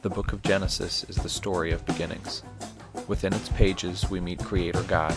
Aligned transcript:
The 0.00 0.10
book 0.10 0.32
of 0.32 0.42
Genesis 0.42 1.04
is 1.08 1.16
the 1.16 1.28
story 1.28 1.72
of 1.72 1.84
beginnings. 1.84 2.44
Within 3.08 3.32
its 3.32 3.48
pages, 3.48 4.08
we 4.08 4.20
meet 4.20 4.38
Creator 4.38 4.84
God, 4.84 5.12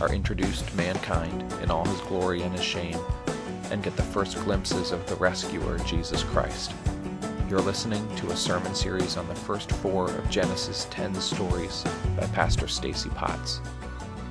are 0.00 0.14
introduced 0.14 0.66
to 0.66 0.76
mankind 0.78 1.52
in 1.62 1.70
all 1.70 1.84
his 1.84 2.00
glory 2.00 2.40
and 2.40 2.50
his 2.54 2.64
shame, 2.64 2.98
and 3.70 3.82
get 3.82 3.94
the 3.96 4.02
first 4.02 4.42
glimpses 4.42 4.92
of 4.92 5.06
the 5.06 5.14
rescuer, 5.16 5.78
Jesus 5.80 6.22
Christ. 6.22 6.72
You're 7.50 7.60
listening 7.60 8.08
to 8.16 8.30
a 8.30 8.36
sermon 8.36 8.74
series 8.74 9.18
on 9.18 9.28
the 9.28 9.34
first 9.34 9.70
four 9.70 10.10
of 10.10 10.30
Genesis 10.30 10.86
10 10.90 11.14
stories 11.16 11.84
by 12.16 12.26
Pastor 12.28 12.66
Stacy 12.66 13.10
Potts. 13.10 13.60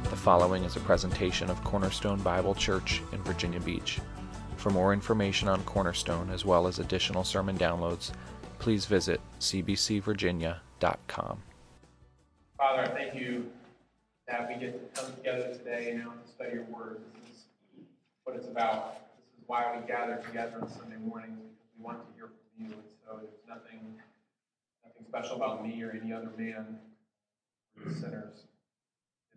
The 0.10 0.16
following 0.16 0.64
is 0.64 0.76
a 0.76 0.80
presentation 0.80 1.52
of 1.52 1.64
Cornerstone 1.64 2.20
Bible 2.22 2.56
Church 2.56 3.04
in 3.12 3.22
Virginia 3.22 3.60
Beach. 3.60 4.00
For 4.58 4.72
more 4.72 4.92
information 4.92 5.48
on 5.50 5.62
Cornerstone, 5.66 6.32
as 6.32 6.46
well 6.46 6.66
as 6.66 6.80
additional 6.80 7.24
sermon 7.24 7.60
downloads, 7.60 8.12
please 8.58 8.86
visit 8.86 9.22
cbcvirginia.com. 9.44 11.44
Father, 12.58 12.82
I 12.82 12.88
thank 12.88 13.16
you 13.16 13.52
that 14.28 14.48
we 14.48 14.56
get 14.56 14.96
to 14.96 15.02
come 15.02 15.14
together 15.16 15.54
today 15.54 15.92
to 15.92 16.12
study 16.34 16.54
your 16.54 16.64
word. 16.64 17.02
This 17.26 17.40
is 17.40 17.46
what 18.24 18.38
it's 18.38 18.48
about. 18.48 18.96
This 19.28 19.42
is 19.42 19.48
why 19.48 19.78
we 19.78 19.86
gather 19.86 20.16
together 20.26 20.60
on 20.62 20.70
Sunday 20.70 20.96
mornings 20.96 21.42
because 21.42 21.68
we 21.78 21.84
want 21.84 22.00
to 22.00 22.06
hear 22.16 22.28
from 22.28 22.66
you. 22.66 22.72
And 22.72 22.84
so 23.06 23.18
there's 23.18 23.34
nothing, 23.46 24.00
nothing 24.86 25.04
special 25.06 25.36
about 25.36 25.62
me 25.62 25.84
or 25.84 25.92
any 25.92 26.14
other 26.14 26.32
man. 26.38 26.80
We're 27.76 27.92
sinners. 27.92 28.46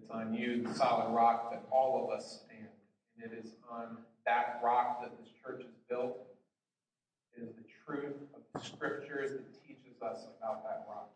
It's 0.00 0.10
on 0.10 0.32
you, 0.32 0.62
the 0.62 0.72
solid 0.72 1.12
rock 1.12 1.50
that 1.50 1.64
all 1.72 2.04
of 2.04 2.10
us 2.16 2.42
stand. 2.44 2.68
And 3.16 3.24
it 3.32 3.44
is 3.44 3.54
on 3.68 3.96
that 4.24 4.60
rock 4.62 5.02
that 5.02 5.18
this 5.18 5.30
church 5.42 5.62
is 5.62 5.74
built. 5.90 6.16
It 7.36 7.42
is 7.42 7.56
the 7.56 7.64
truth 7.84 8.14
of 8.34 8.42
the 8.54 8.60
scriptures 8.64 9.32
that 9.32 9.42
teaches 9.96 10.02
us 10.02 10.26
about 10.38 10.62
that 10.64 10.86
rock. 10.88 11.10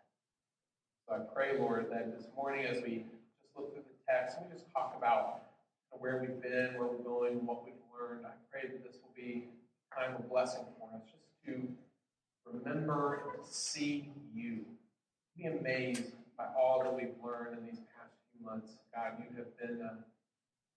So 1.07 1.15
I 1.15 1.19
pray, 1.35 1.59
Lord, 1.59 1.89
that 1.91 2.17
this 2.17 2.27
morning 2.37 2.67
as 2.67 2.83
we 2.83 3.05
just 3.43 3.57
look 3.57 3.73
through 3.73 3.83
the 3.83 4.13
text 4.13 4.37
we 4.43 4.53
just 4.53 4.71
talk 4.73 4.95
about 4.97 5.43
where 5.91 6.19
we've 6.21 6.41
been, 6.41 6.79
where 6.79 6.87
we're 6.87 7.05
going, 7.05 7.45
what 7.45 7.65
we've 7.65 7.75
learned, 7.93 8.25
I 8.25 8.31
pray 8.51 8.69
that 8.69 8.85
this 8.85 8.97
will 9.03 9.13
be 9.15 9.49
a 9.93 10.01
time 10.01 10.17
of 10.17 10.29
blessing 10.31 10.65
for 10.79 10.89
us, 10.95 11.03
just 11.11 11.25
to 11.47 11.69
remember 12.47 13.35
and 13.35 13.45
to 13.45 13.53
see 13.53 14.09
you. 14.33 14.65
Be 15.37 15.47
amazed 15.47 16.13
by 16.39 16.47
all 16.59 16.83
that 16.85 16.95
we've 16.95 17.15
learned 17.23 17.59
in 17.59 17.67
these 17.67 17.81
past 17.93 18.15
few 18.33 18.47
months. 18.47 18.71
God, 18.95 19.19
you 19.19 19.37
have 19.37 19.51
been, 19.59 19.85
uh, 19.85 20.01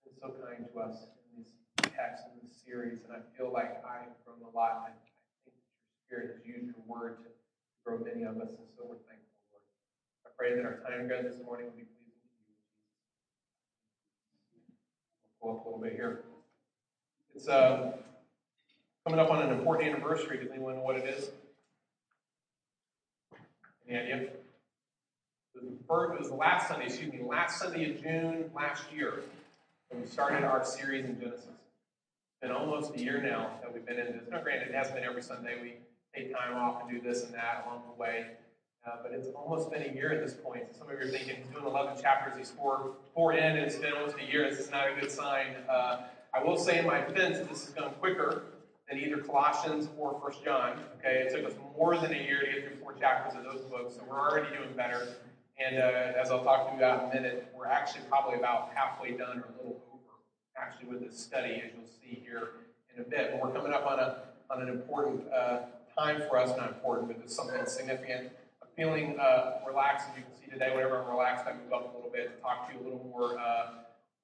been 0.03 0.17
so 0.19 0.33
kind 0.43 0.65
to 0.73 0.79
us 0.79 1.05
in 1.35 1.43
these 1.43 1.53
texts 1.95 2.27
in 2.33 2.47
this 2.47 2.57
series, 2.65 2.99
and 3.05 3.13
I 3.13 3.21
feel 3.37 3.53
like 3.53 3.83
I 3.85 4.03
have 4.03 4.17
grown 4.25 4.41
a 4.43 4.55
lot. 4.55 4.89
I, 4.89 4.91
I 4.91 5.37
think 5.45 5.55
that 5.55 5.71
your 5.85 5.95
Spirit 6.03 6.35
has 6.35 6.41
used 6.45 6.67
your 6.73 6.83
word 6.87 7.23
to 7.23 7.29
grow 7.85 7.99
many 7.99 8.23
of 8.23 8.37
us, 8.37 8.49
and 8.49 8.67
so 8.77 8.83
we're 8.83 8.95
thankful, 9.07 9.35
Lord. 9.51 9.63
I 10.25 10.29
pray 10.37 10.55
that 10.55 10.65
our 10.65 10.79
time 10.87 11.07
together 11.07 11.29
this 11.29 11.43
morning 11.43 11.67
will 11.67 11.73
be 11.73 11.83
pleasing 11.83 12.15
to 12.23 12.47
you. 12.47 12.55
We'll 15.41 15.55
pull 15.55 15.59
up 15.59 15.65
a 15.65 15.69
little 15.69 15.83
bit 15.83 15.93
here. 15.93 16.23
It's 17.35 17.47
uh, 17.47 17.91
coming 19.05 19.19
up 19.19 19.31
on 19.31 19.41
an 19.43 19.49
important 19.51 19.89
anniversary. 19.89 20.37
Does 20.37 20.51
anyone 20.51 20.75
know 20.75 20.81
what 20.81 20.95
it 20.95 21.05
is? 21.05 21.31
Any 23.89 23.99
idea? 23.99 24.15
It 24.15 24.43
was, 25.55 25.63
the 25.63 26.13
it 26.13 26.19
was 26.19 26.29
the 26.29 26.35
last 26.35 26.69
Sunday, 26.69 26.85
excuse 26.85 27.11
me, 27.11 27.21
last 27.21 27.59
Sunday 27.59 27.91
of 27.91 28.01
June 28.01 28.49
last 28.55 28.83
year 28.93 29.23
when 29.89 30.01
we 30.01 30.07
started 30.07 30.43
our 30.43 30.63
series 30.63 31.05
in 31.05 31.19
Genesis. 31.19 31.45
It's 31.45 32.41
been 32.41 32.51
almost 32.51 32.95
a 32.95 32.99
year 32.99 33.21
now 33.21 33.51
that 33.61 33.73
we've 33.73 33.85
been 33.85 33.99
in 33.99 34.05
this. 34.05 34.23
Now, 34.31 34.41
granted, 34.41 34.69
it 34.69 34.75
hasn't 34.75 34.95
been 34.95 35.03
every 35.03 35.21
Sunday. 35.21 35.57
We 35.61 35.73
take 36.15 36.33
time 36.33 36.55
off 36.55 36.81
and 36.81 36.89
do 36.89 37.01
this 37.01 37.23
and 37.23 37.33
that 37.33 37.65
along 37.65 37.83
the 37.93 38.01
way. 38.01 38.27
Uh, 38.85 38.97
but 39.01 39.13
it's 39.13 39.27
almost 39.35 39.71
been 39.71 39.81
a 39.81 39.93
year 39.93 40.11
at 40.11 40.25
this 40.25 40.33
point. 40.33 40.63
So 40.71 40.79
some 40.79 40.89
of 40.89 40.99
you 40.99 41.07
are 41.07 41.09
thinking, 41.09 41.37
he's 41.37 41.47
doing 41.47 41.65
11 41.65 42.01
chapters, 42.01 42.37
he's 42.37 42.51
four, 42.51 42.95
four 43.13 43.33
in, 43.33 43.43
and 43.43 43.59
it's 43.59 43.77
been 43.77 43.93
almost 43.93 44.17
a 44.17 44.29
year. 44.29 44.49
This 44.49 44.59
is 44.59 44.71
not 44.71 44.87
a 44.89 44.99
good 44.99 45.09
sign. 45.09 45.55
Uh, 45.69 46.01
I 46.33 46.43
will 46.43 46.57
say 46.57 46.79
in 46.79 46.85
my 46.85 46.99
defense 46.99 47.37
this 47.47 47.65
has 47.65 47.73
gone 47.73 47.93
quicker 48.01 48.43
than 48.89 48.99
either 48.99 49.17
Colossians 49.17 49.87
or 49.97 50.19
First 50.21 50.43
John. 50.43 50.79
Okay, 50.99 51.25
it 51.25 51.33
took 51.33 51.49
us 51.49 51.57
more 51.77 51.97
than 51.97 52.13
a 52.13 52.17
year 52.17 52.41
to 52.41 52.51
get 52.51 52.67
through 52.67 52.81
four 52.81 52.93
chapters 52.93 53.37
of 53.37 53.43
those 53.45 53.61
books, 53.69 53.95
so 53.95 54.01
we're 54.09 54.19
already 54.19 54.53
doing 54.53 54.75
better. 54.75 55.07
And 55.63 55.77
uh, 55.77 56.19
as 56.19 56.31
I'll 56.31 56.43
talk 56.43 56.67
to 56.67 56.71
you 56.73 56.79
about 56.79 57.03
in 57.03 57.17
a 57.17 57.21
minute, 57.21 57.53
we're 57.57 57.67
actually 57.67 58.01
probably 58.09 58.37
about 58.37 58.71
halfway 58.75 59.11
done 59.11 59.37
or 59.37 59.45
a 59.53 59.57
little 59.57 59.81
over, 59.93 60.19
actually, 60.57 60.89
with 60.89 61.01
this 61.01 61.17
study, 61.17 61.61
as 61.63 61.71
you'll 61.73 61.87
see 61.87 62.21
here 62.21 62.49
in 62.93 63.01
a 63.01 63.05
bit. 63.05 63.31
But 63.31 63.41
we're 63.41 63.53
coming 63.53 63.71
up 63.71 63.85
on 63.85 63.99
a 63.99 64.23
on 64.49 64.61
an 64.61 64.67
important 64.67 65.23
uh, 65.31 65.59
time 65.97 66.21
for 66.29 66.37
us, 66.37 66.55
not 66.57 66.69
important, 66.69 67.07
but 67.07 67.17
it's 67.23 67.35
something 67.35 67.65
significant. 67.65 68.31
I'm 68.61 68.69
feeling 68.75 69.19
uh, 69.19 69.59
relaxed, 69.67 70.07
as 70.11 70.17
you 70.17 70.23
can 70.23 70.33
see 70.33 70.51
today. 70.51 70.73
Whenever 70.75 71.01
I'm 71.01 71.09
relaxed, 71.09 71.45
I 71.47 71.53
move 71.53 71.71
up 71.73 71.93
a 71.93 71.95
little 71.95 72.11
bit 72.11 72.35
to 72.35 72.41
talk 72.41 72.67
to 72.67 72.73
you 72.73 72.81
a 72.81 72.83
little 72.83 73.05
more 73.09 73.39
uh, 73.39 73.67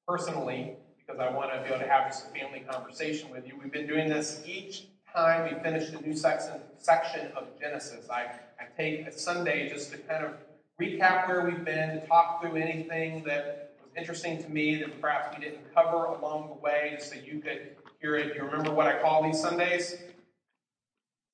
personally 0.07 0.75
because 1.05 1.19
I 1.19 1.29
want 1.31 1.51
to 1.53 1.59
be 1.61 1.67
able 1.67 1.79
to 1.79 1.87
have 1.87 2.07
just 2.07 2.27
a 2.27 2.29
family 2.29 2.63
conversation 2.69 3.29
with 3.31 3.47
you. 3.47 3.53
We've 3.61 3.71
been 3.71 3.87
doing 3.87 4.09
this 4.09 4.43
each 4.45 4.87
time 5.13 5.51
we 5.51 5.59
finish 5.61 5.89
a 5.89 6.01
new 6.01 6.15
section, 6.15 6.61
section 6.77 7.31
of 7.35 7.47
Genesis. 7.59 8.09
I, 8.09 8.25
I 8.59 8.65
take 8.77 9.07
a 9.07 9.11
Sunday 9.11 9.69
just 9.69 9.91
to 9.91 9.97
kind 9.97 10.23
of 10.23 10.33
recap 10.79 11.27
where 11.27 11.45
we've 11.45 11.65
been, 11.65 11.99
to 11.99 12.07
talk 12.07 12.41
through 12.41 12.55
anything 12.55 13.23
that 13.25 13.73
was 13.81 13.91
interesting 13.97 14.41
to 14.43 14.49
me 14.49 14.75
that 14.75 15.01
perhaps 15.01 15.35
we 15.37 15.43
didn't 15.43 15.73
cover 15.73 16.05
along 16.05 16.49
the 16.49 16.61
way, 16.61 16.93
just 16.97 17.11
so 17.11 17.15
you 17.19 17.39
could 17.39 17.75
hear 17.99 18.15
it. 18.15 18.35
You 18.35 18.43
remember 18.43 18.71
what 18.71 18.87
I 18.87 19.01
call 19.01 19.23
these 19.23 19.39
Sundays? 19.39 19.97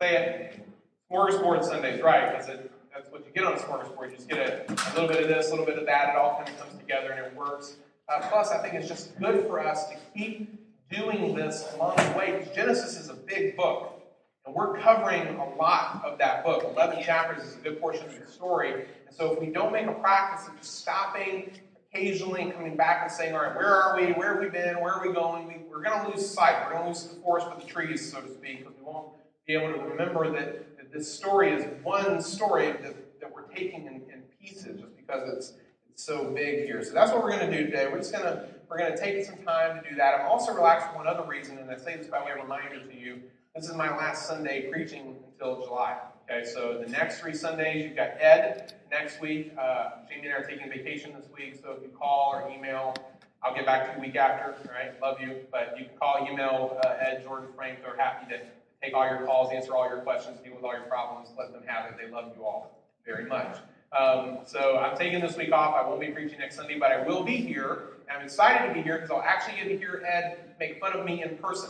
Say 0.01 0.15
it. 0.15 0.67
Smorgasbord 1.09 1.63
Sundays, 1.63 2.01
right? 2.01 2.31
Because 2.31 2.47
that's 2.93 3.09
what 3.11 3.25
you 3.25 3.31
get 3.33 3.45
on 3.45 3.53
a 3.53 3.57
smorgasbord. 3.57 4.09
You 4.09 4.15
just 4.17 4.27
get 4.27 4.39
a, 4.39 4.71
a, 4.71 4.91
little 4.93 5.07
bit 5.07 5.23
of 5.23 5.29
this, 5.29 5.47
a 5.47 5.51
little 5.51 5.65
bit 5.65 5.77
of 5.77 5.85
that. 5.85 6.09
It 6.09 6.15
all 6.17 6.37
kind 6.37 6.49
of 6.49 6.59
comes 6.59 6.77
together 6.77 7.11
and 7.11 7.25
it 7.25 7.35
works. 7.35 7.77
Uh, 8.09 8.27
plus, 8.29 8.51
I 8.51 8.57
think 8.61 8.73
it's 8.73 8.89
just 8.89 9.17
good 9.19 9.47
for 9.47 9.59
us 9.59 9.87
to 9.87 9.95
keep 10.13 10.59
doing 10.89 11.33
this 11.35 11.73
along 11.75 11.95
the 11.95 12.17
way 12.17 12.37
because 12.37 12.53
Genesis 12.53 12.99
is 12.99 13.09
a 13.09 13.13
big 13.13 13.55
book. 13.55 14.01
And 14.45 14.53
we're 14.53 14.77
covering 14.79 15.27
a 15.27 15.55
lot 15.55 16.03
of 16.05 16.17
that 16.19 16.43
book. 16.43 16.63
11 16.75 17.01
chapters 17.01 17.43
is 17.43 17.55
a 17.55 17.59
good 17.59 17.79
portion 17.79 18.05
of 18.05 18.19
the 18.19 18.27
story. 18.27 18.85
And 19.07 19.15
so 19.15 19.31
if 19.31 19.39
we 19.39 19.47
don't 19.47 19.71
make 19.71 19.87
a 19.87 19.93
practice 19.93 20.47
of 20.47 20.57
just 20.57 20.79
stopping 20.79 21.51
occasionally 21.93 22.41
and 22.41 22.53
coming 22.53 22.75
back 22.75 23.03
and 23.03 23.11
saying, 23.11 23.33
all 23.33 23.41
right, 23.41 23.55
where 23.55 23.73
are 23.73 23.97
we? 23.97 24.11
Where 24.11 24.33
have 24.33 24.43
we 24.43 24.49
been? 24.49 24.81
Where 24.81 24.93
are 24.93 25.07
we 25.07 25.13
going? 25.13 25.47
We, 25.47 25.61
we're 25.69 25.81
going 25.81 26.05
to 26.05 26.11
lose 26.11 26.29
sight. 26.29 26.65
We're 26.65 26.73
going 26.73 26.83
to 26.83 26.89
lose 26.89 27.07
the 27.07 27.21
forest 27.21 27.47
for 27.49 27.59
the 27.59 27.65
trees, 27.65 28.11
so 28.11 28.19
to 28.21 28.29
speak, 28.29 28.59
because 28.59 28.77
we 28.77 28.83
won't 28.83 29.07
be 29.45 29.53
able 29.53 29.73
to 29.73 29.79
remember 29.79 30.31
that, 30.31 30.77
that 30.77 30.91
this 30.91 31.11
story 31.11 31.51
is 31.51 31.65
one 31.83 32.21
story 32.21 32.71
that, 32.71 33.19
that 33.19 33.33
we're 33.33 33.47
taking 33.47 33.85
in, 33.85 34.01
in 34.11 34.23
pieces 34.41 34.79
just 34.79 34.95
because 34.97 35.29
it's, 35.37 35.53
it's 35.89 36.03
so 36.03 36.31
big 36.31 36.65
here. 36.65 36.83
So 36.83 36.93
that's 36.93 37.11
what 37.11 37.23
we're 37.23 37.37
going 37.37 37.49
to 37.49 37.57
do 37.57 37.65
today. 37.65 37.87
We're 37.87 37.99
just 37.99 38.11
going 38.11 38.25
to 38.25 38.47
we're 38.69 38.79
going 38.79 38.91
to 38.91 38.99
take 38.99 39.23
some 39.23 39.37
time 39.43 39.81
to 39.81 39.89
do 39.89 39.95
that. 39.95 40.19
I'm 40.19 40.27
also 40.27 40.53
relaxed 40.53 40.87
for 40.87 40.95
one 40.95 41.07
other 41.07 41.23
reason, 41.27 41.59
and 41.59 41.69
I 41.69 41.77
say 41.77 41.97
this 41.97 42.07
by 42.07 42.23
way 42.25 42.31
of 42.31 42.41
reminder 42.41 42.79
to 42.79 42.99
you. 42.99 43.21
This 43.55 43.69
is 43.69 43.75
my 43.75 43.95
last 43.95 44.27
Sunday 44.27 44.69
preaching 44.71 45.15
until 45.31 45.63
July. 45.63 45.97
Okay, 46.29 46.43
so 46.45 46.81
the 46.83 46.89
next 46.89 47.19
three 47.19 47.35
Sundays, 47.35 47.85
you've 47.85 47.95
got 47.95 48.19
Ed 48.19 48.73
next 48.89 49.21
week. 49.21 49.53
Uh, 49.57 49.89
Jamie 50.09 50.27
and 50.27 50.33
I 50.33 50.37
are 50.37 50.43
taking 50.43 50.67
vacation 50.67 51.13
this 51.13 51.29
week, 51.37 51.59
so 51.61 51.73
if 51.73 51.83
you 51.83 51.89
call 51.89 52.33
or 52.33 52.51
email, 52.51 52.95
I'll 53.43 53.53
get 53.53 53.67
back 53.67 53.91
to 53.91 53.95
you 53.95 54.07
week 54.07 54.15
after. 54.15 54.55
All 54.67 54.75
right, 54.75 54.99
love 54.99 55.21
you. 55.21 55.45
But 55.51 55.75
you 55.77 55.85
can 55.85 55.95
call, 55.97 56.27
email 56.29 56.79
uh, 56.83 56.95
Ed, 56.99 57.23
Jordan, 57.23 57.49
Frank. 57.55 57.83
They're 57.83 57.95
happy 57.95 58.33
to 58.33 58.41
take 58.81 58.93
all 58.93 59.07
your 59.07 59.25
calls, 59.25 59.51
answer 59.51 59.75
all 59.75 59.87
your 59.87 59.99
questions, 59.99 60.39
deal 60.39 60.55
with 60.55 60.63
all 60.63 60.73
your 60.73 60.83
problems, 60.83 61.29
let 61.37 61.51
them 61.51 61.63
have 61.65 61.91
it. 61.91 61.97
They 62.01 62.11
love 62.11 62.31
you 62.35 62.43
all 62.43 62.83
very 63.05 63.25
much. 63.25 63.57
Um, 63.97 64.39
so 64.45 64.77
I'm 64.77 64.97
taking 64.97 65.21
this 65.21 65.37
week 65.37 65.51
off. 65.51 65.75
I 65.75 65.87
won't 65.87 66.01
be 66.01 66.07
preaching 66.07 66.39
next 66.39 66.55
Sunday, 66.55 66.77
but 66.77 66.91
I 66.91 67.03
will 67.03 67.23
be 67.23 67.37
here. 67.37 67.93
And 68.07 68.17
I'm 68.17 68.25
excited 68.25 68.67
to 68.67 68.73
be 68.73 68.81
here 68.81 68.97
because 68.97 69.11
I'll 69.11 69.21
actually 69.21 69.57
get 69.57 69.69
to 69.69 69.77
hear 69.77 70.03
Ed 70.05 70.55
make 70.59 70.79
fun 70.79 70.93
of 70.93 71.05
me 71.05 71.23
in 71.23 71.37
person. 71.37 71.69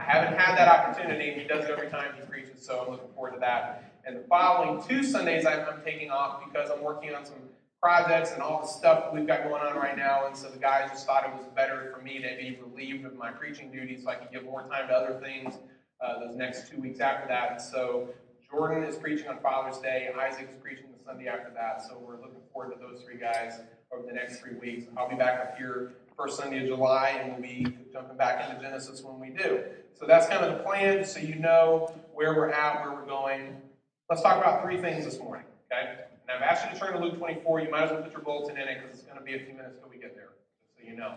I 0.00 0.04
haven't 0.04 0.38
had 0.38 0.56
that 0.56 0.68
opportunity, 0.68 1.30
and 1.30 1.40
he 1.40 1.46
does 1.46 1.64
it 1.64 1.70
every 1.70 1.88
time 1.88 2.12
he 2.14 2.22
preaches, 2.26 2.64
so 2.64 2.80
I'm 2.80 2.90
looking 2.90 3.08
forward 3.14 3.34
to 3.34 3.40
that. 3.40 4.00
And 4.04 4.16
the 4.16 4.20
following 4.28 4.82
two 4.86 5.02
Sundays, 5.02 5.44
I'm, 5.44 5.64
taking 5.84 6.10
off 6.10 6.44
because 6.44 6.70
I'm 6.70 6.82
working 6.82 7.14
on 7.14 7.24
some 7.24 7.36
projects 7.80 8.32
and 8.32 8.42
all 8.42 8.62
the 8.62 8.66
stuff 8.66 9.12
we've 9.12 9.26
got 9.26 9.44
going 9.44 9.62
on 9.62 9.76
right 9.76 9.96
now. 9.96 10.26
And 10.26 10.36
so 10.36 10.48
the 10.48 10.58
guys 10.58 10.90
just 10.90 11.06
thought 11.06 11.24
it 11.24 11.36
was 11.36 11.46
better 11.54 11.92
for 11.94 12.02
me 12.02 12.18
to 12.18 12.28
be 12.40 12.58
relieved 12.62 13.04
of 13.06 13.16
my 13.16 13.30
preaching 13.30 13.70
duties 13.70 14.04
so 14.04 14.10
I 14.10 14.14
could 14.16 14.32
give 14.32 14.44
more 14.44 14.62
time 14.62 14.88
to 14.88 14.94
other 14.94 15.20
things 15.20 15.58
uh, 16.00 16.20
those 16.20 16.36
next 16.36 16.70
two 16.70 16.80
weeks 16.80 17.00
after 17.00 17.28
that. 17.28 17.52
And 17.52 17.60
so 17.60 18.08
Jordan 18.50 18.84
is 18.84 18.96
preaching 18.96 19.28
on 19.28 19.38
Father's 19.40 19.78
Day. 19.78 20.08
Isaac 20.18 20.48
is 20.50 20.56
preaching 20.56 20.86
the 20.96 21.04
Sunday 21.04 21.28
after 21.28 21.50
that. 21.54 21.82
So 21.82 21.98
we're 21.98 22.20
looking 22.20 22.40
forward 22.52 22.74
to 22.74 22.80
those 22.80 23.02
three 23.02 23.18
guys 23.18 23.60
over 23.92 24.06
the 24.06 24.12
next 24.12 24.40
three 24.40 24.54
weeks. 24.56 24.86
I'll 24.96 25.08
be 25.08 25.16
back 25.16 25.40
up 25.40 25.56
here 25.56 25.92
first 26.16 26.36
Sunday 26.36 26.62
of 26.62 26.66
July, 26.66 27.10
and 27.20 27.32
we'll 27.32 27.42
be 27.42 27.76
jumping 27.92 28.16
back 28.16 28.48
into 28.48 28.60
Genesis 28.60 29.02
when 29.02 29.20
we 29.20 29.30
do. 29.30 29.62
So 29.94 30.06
that's 30.06 30.26
kind 30.26 30.44
of 30.44 30.56
the 30.56 30.64
plan, 30.64 31.04
so 31.04 31.20
you 31.20 31.36
know 31.36 31.94
where 32.12 32.34
we're 32.34 32.50
at, 32.50 32.84
where 32.84 32.94
we're 32.94 33.06
going. 33.06 33.56
Let's 34.10 34.22
talk 34.22 34.38
about 34.38 34.62
three 34.62 34.80
things 34.80 35.04
this 35.04 35.18
morning, 35.18 35.44
okay? 35.70 36.04
And 36.28 36.36
I've 36.36 36.42
asked 36.42 36.66
you 36.66 36.72
to 36.72 36.78
turn 36.78 36.92
to 36.94 36.98
Luke 36.98 37.18
24. 37.18 37.60
You 37.60 37.70
might 37.70 37.84
as 37.84 37.90
well 37.90 38.02
put 38.02 38.12
your 38.12 38.22
bulletin 38.22 38.56
in 38.56 38.68
it 38.68 38.78
because 38.80 38.98
it's 38.98 39.06
going 39.06 39.18
to 39.18 39.24
be 39.24 39.34
a 39.34 39.38
few 39.38 39.54
minutes 39.54 39.76
till 39.78 39.88
we 39.88 39.98
get 39.98 40.14
there, 40.14 40.30
just 40.60 40.76
so 40.76 40.88
you 40.88 40.96
know. 40.96 41.14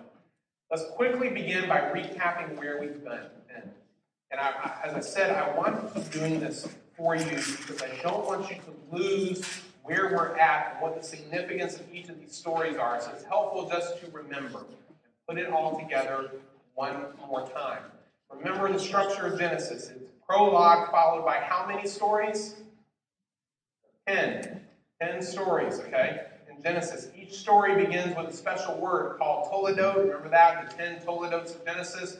Let's 0.70 0.84
quickly 0.92 1.30
begin 1.30 1.68
by 1.68 1.80
recapping 1.80 2.58
where 2.58 2.80
we've 2.80 3.04
been. 3.04 3.26
And 4.32 4.40
I, 4.40 4.80
as 4.84 4.94
I 4.94 5.02
said, 5.02 5.36
I 5.36 5.56
want 5.58 5.94
to 5.94 6.00
keep 6.00 6.12
doing 6.12 6.40
this 6.40 6.68
for 6.96 7.16
you 7.16 7.26
because 7.26 7.82
I 7.82 7.90
don't 8.02 8.26
want 8.26 8.50
you 8.50 8.56
to 8.56 8.96
lose 8.96 9.44
where 9.84 10.14
we're 10.16 10.38
at 10.38 10.72
and 10.74 10.82
what 10.82 11.00
the 11.00 11.06
significance 11.06 11.76
of 11.80 11.94
each 11.94 12.08
of 12.08 12.20
these 12.20 12.34
stories 12.34 12.78
are. 12.78 13.02
So 13.02 13.12
it's 13.14 13.26
helpful 13.26 13.68
just 13.68 14.00
to 14.00 14.12
remember 14.12 14.60
and 14.60 14.78
put 15.28 15.38
it 15.38 15.52
all 15.52 15.78
together 15.78 16.32
one 16.76 17.08
more 17.28 17.48
time. 17.50 17.84
Remember 18.32 18.72
the 18.72 18.80
structure 18.80 19.26
of 19.26 19.38
Genesis. 19.38 19.90
It's 19.90 20.06
prologue 20.26 20.90
followed 20.92 21.26
by 21.26 21.38
how 21.38 21.68
many 21.68 21.88
stories? 21.88 22.56
Ten. 24.08 24.62
Ten 25.02 25.22
stories, 25.22 25.80
okay? 25.80 26.22
In 26.50 26.62
Genesis. 26.64 27.10
Each 27.16 27.34
story 27.34 27.84
begins 27.84 28.16
with 28.16 28.28
a 28.28 28.34
special 28.34 28.78
word 28.78 29.18
called 29.18 29.52
Toledot. 29.52 29.98
Remember 29.98 30.30
that? 30.30 30.70
The 30.70 30.76
ten 30.78 31.00
Toledots 31.02 31.56
of 31.56 31.66
Genesis. 31.66 32.18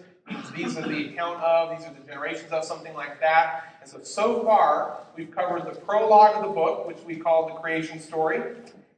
These 0.56 0.78
are 0.78 0.88
the 0.88 1.10
account 1.10 1.42
of, 1.42 1.78
these 1.78 1.88
are 1.88 1.94
the 1.94 2.06
generations 2.06 2.52
of, 2.52 2.64
something 2.64 2.94
like 2.94 3.20
that. 3.20 3.78
And 3.82 3.90
so, 3.90 4.02
so 4.04 4.44
far, 4.44 5.00
we've 5.16 5.32
covered 5.32 5.66
the 5.66 5.80
prologue 5.80 6.36
of 6.36 6.44
the 6.44 6.54
book, 6.54 6.88
which 6.88 7.00
we 7.06 7.16
call 7.16 7.48
the 7.48 7.56
creation 7.56 8.00
story. 8.00 8.42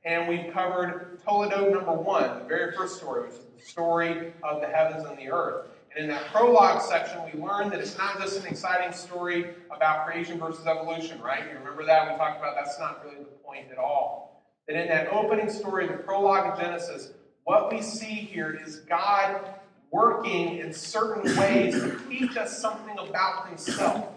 And 0.06 0.27
we've 0.27 0.53
covered 0.53 1.21
Toledot 1.25 1.71
number 1.71 1.94
one, 1.94 2.39
the 2.39 2.45
very 2.45 2.75
first 2.75 2.97
story, 2.97 3.24
which 3.24 3.33
is 3.33 3.45
the 3.57 3.65
story 3.65 4.33
of 4.44 4.59
the 4.59 4.68
heavens 4.68 5.06
and 5.07 5.18
the 5.18 5.31
earth. 5.31 5.68
And 5.95 6.06
in 6.06 6.09
that 6.09 6.25
prologue 6.31 6.81
section, 6.81 7.21
we 7.31 7.39
learned 7.39 7.71
that 7.71 7.80
it's 7.80 7.97
not 7.97 8.19
just 8.19 8.39
an 8.39 8.47
exciting 8.47 8.91
story 8.94 9.53
about 9.71 10.06
creation 10.06 10.39
versus 10.39 10.65
evolution, 10.65 11.21
right? 11.21 11.44
You 11.50 11.57
remember 11.59 11.85
that? 11.85 12.12
We 12.12 12.18
talked 12.18 12.39
about 12.39 12.56
that's 12.56 12.80
not 12.80 13.03
really 13.06 13.19
the 13.19 13.30
point 13.45 13.68
at 13.71 13.77
all. 13.77 14.44
That 14.68 14.81
in 14.81 14.88
that 14.88 15.09
opening 15.13 15.50
story, 15.50 15.88
the 15.88 15.94
prologue 15.94 16.51
of 16.51 16.59
Genesis, 16.59 17.12
what 17.44 17.71
we 17.71 17.81
see 17.81 18.06
here 18.06 18.59
is 18.65 18.77
God 18.80 19.45
working 19.94 20.57
in 20.57 20.74
certain 20.74 21.24
ways 21.38 21.75
to 21.75 22.00
teach 22.10 22.36
us 22.36 22.60
something 22.60 22.98
about 22.98 23.48
himself. 23.48 24.07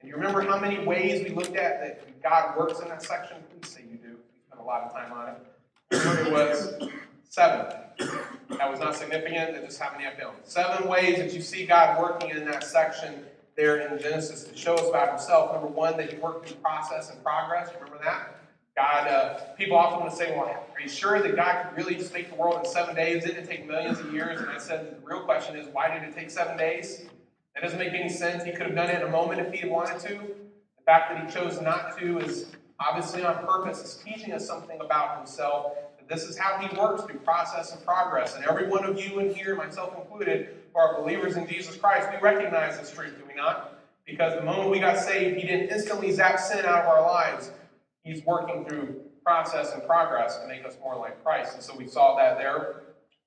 And 0.00 0.08
you 0.08 0.16
remember 0.16 0.40
how 0.40 0.58
many 0.58 0.84
ways 0.84 1.22
we 1.22 1.34
looked 1.34 1.56
at 1.56 1.80
that 1.82 2.22
God 2.22 2.56
works 2.56 2.80
in 2.80 2.88
that 2.88 3.02
section? 3.02 3.36
Please 3.50 3.70
say 3.70 3.82
you 3.82 3.98
do. 3.98 4.16
We 4.16 4.40
spent 4.46 4.62
a 4.62 4.64
lot 4.64 4.84
of 4.84 4.92
time 4.94 5.12
on 5.12 5.28
it. 5.28 5.36
It 5.90 6.32
was 6.32 6.88
seven. 7.28 7.66
That 8.56 8.70
was 8.70 8.80
not 8.80 8.96
significant. 8.96 9.52
That 9.52 9.66
just 9.66 9.78
happened 9.78 10.02
to 10.04 10.08
have 10.08 10.18
film. 10.18 10.34
Seven 10.44 10.88
ways 10.88 11.18
that 11.18 11.34
you 11.34 11.42
see 11.42 11.66
God 11.66 12.00
working 12.00 12.30
in 12.30 12.46
that 12.46 12.64
section 12.64 13.22
there 13.56 13.76
in 13.76 14.00
Genesis 14.00 14.44
to 14.44 14.56
show 14.56 14.74
us 14.74 14.88
about 14.88 15.10
himself. 15.10 15.52
Number 15.52 15.68
one, 15.68 15.98
that 15.98 16.10
he 16.10 16.18
worked 16.18 16.48
through 16.48 16.56
process 16.58 17.10
and 17.10 17.22
progress. 17.22 17.68
Remember 17.78 18.02
that? 18.02 18.40
God, 18.76 19.08
uh, 19.08 19.38
people 19.56 19.76
often 19.76 20.00
want 20.00 20.10
to 20.10 20.16
say, 20.16 20.36
well, 20.36 20.48
are 20.48 20.80
you 20.80 20.88
sure 20.88 21.20
that 21.22 21.34
God 21.34 21.64
could 21.64 21.78
really 21.78 21.94
just 21.94 22.12
make 22.12 22.28
the 22.28 22.36
world 22.36 22.60
in 22.62 22.70
seven 22.70 22.94
days? 22.94 23.24
Didn't 23.24 23.44
it 23.44 23.48
take 23.48 23.66
millions 23.66 23.98
of 23.98 24.12
years? 24.12 24.40
And 24.40 24.50
I 24.50 24.58
said, 24.58 24.98
the 25.00 25.06
real 25.06 25.22
question 25.22 25.56
is, 25.56 25.66
why 25.72 25.88
did 25.88 26.06
it 26.06 26.14
take 26.14 26.30
seven 26.30 26.58
days? 26.58 27.06
That 27.54 27.62
doesn't 27.62 27.78
make 27.78 27.94
any 27.94 28.10
sense. 28.10 28.44
He 28.44 28.52
could 28.52 28.66
have 28.66 28.74
done 28.74 28.90
it 28.90 29.00
in 29.00 29.08
a 29.08 29.10
moment 29.10 29.40
if 29.40 29.50
he 29.50 29.60
had 29.60 29.70
wanted 29.70 29.98
to. 30.00 30.18
The 30.18 30.82
fact 30.84 31.10
that 31.10 31.24
he 31.24 31.32
chose 31.32 31.58
not 31.62 31.98
to 31.98 32.18
is 32.18 32.52
obviously 32.78 33.24
on 33.24 33.46
purpose. 33.46 33.80
It's 33.80 33.96
teaching 33.96 34.34
us 34.34 34.46
something 34.46 34.78
about 34.78 35.16
himself. 35.16 35.72
That 35.96 36.06
this 36.06 36.24
is 36.24 36.36
how 36.36 36.58
he 36.58 36.76
works 36.76 37.04
through 37.04 37.20
process 37.20 37.74
and 37.74 37.82
progress. 37.82 38.36
And 38.36 38.44
every 38.44 38.68
one 38.68 38.84
of 38.84 39.00
you 39.00 39.20
in 39.20 39.34
here, 39.34 39.56
myself 39.56 39.96
included, 39.96 40.54
who 40.74 40.78
are 40.78 41.00
believers 41.00 41.38
in 41.38 41.48
Jesus 41.48 41.76
Christ, 41.76 42.10
we 42.12 42.18
recognize 42.20 42.78
this 42.78 42.90
truth, 42.90 43.16
do 43.16 43.24
we 43.26 43.34
not? 43.34 43.72
Because 44.04 44.38
the 44.38 44.44
moment 44.44 44.70
we 44.70 44.80
got 44.80 44.98
saved, 44.98 45.38
he 45.38 45.46
didn't 45.46 45.70
instantly 45.70 46.12
zap 46.12 46.38
sin 46.38 46.58
out 46.66 46.82
of 46.82 46.86
our 46.86 47.00
lives. 47.00 47.52
He's 48.06 48.24
working 48.24 48.64
through 48.64 49.00
process 49.24 49.72
and 49.74 49.84
progress 49.84 50.38
to 50.38 50.46
make 50.46 50.64
us 50.64 50.76
more 50.80 50.96
like 50.96 51.22
Christ. 51.24 51.54
And 51.54 51.62
so 51.62 51.74
we 51.76 51.88
saw 51.88 52.16
that 52.16 52.38
there. 52.38 52.82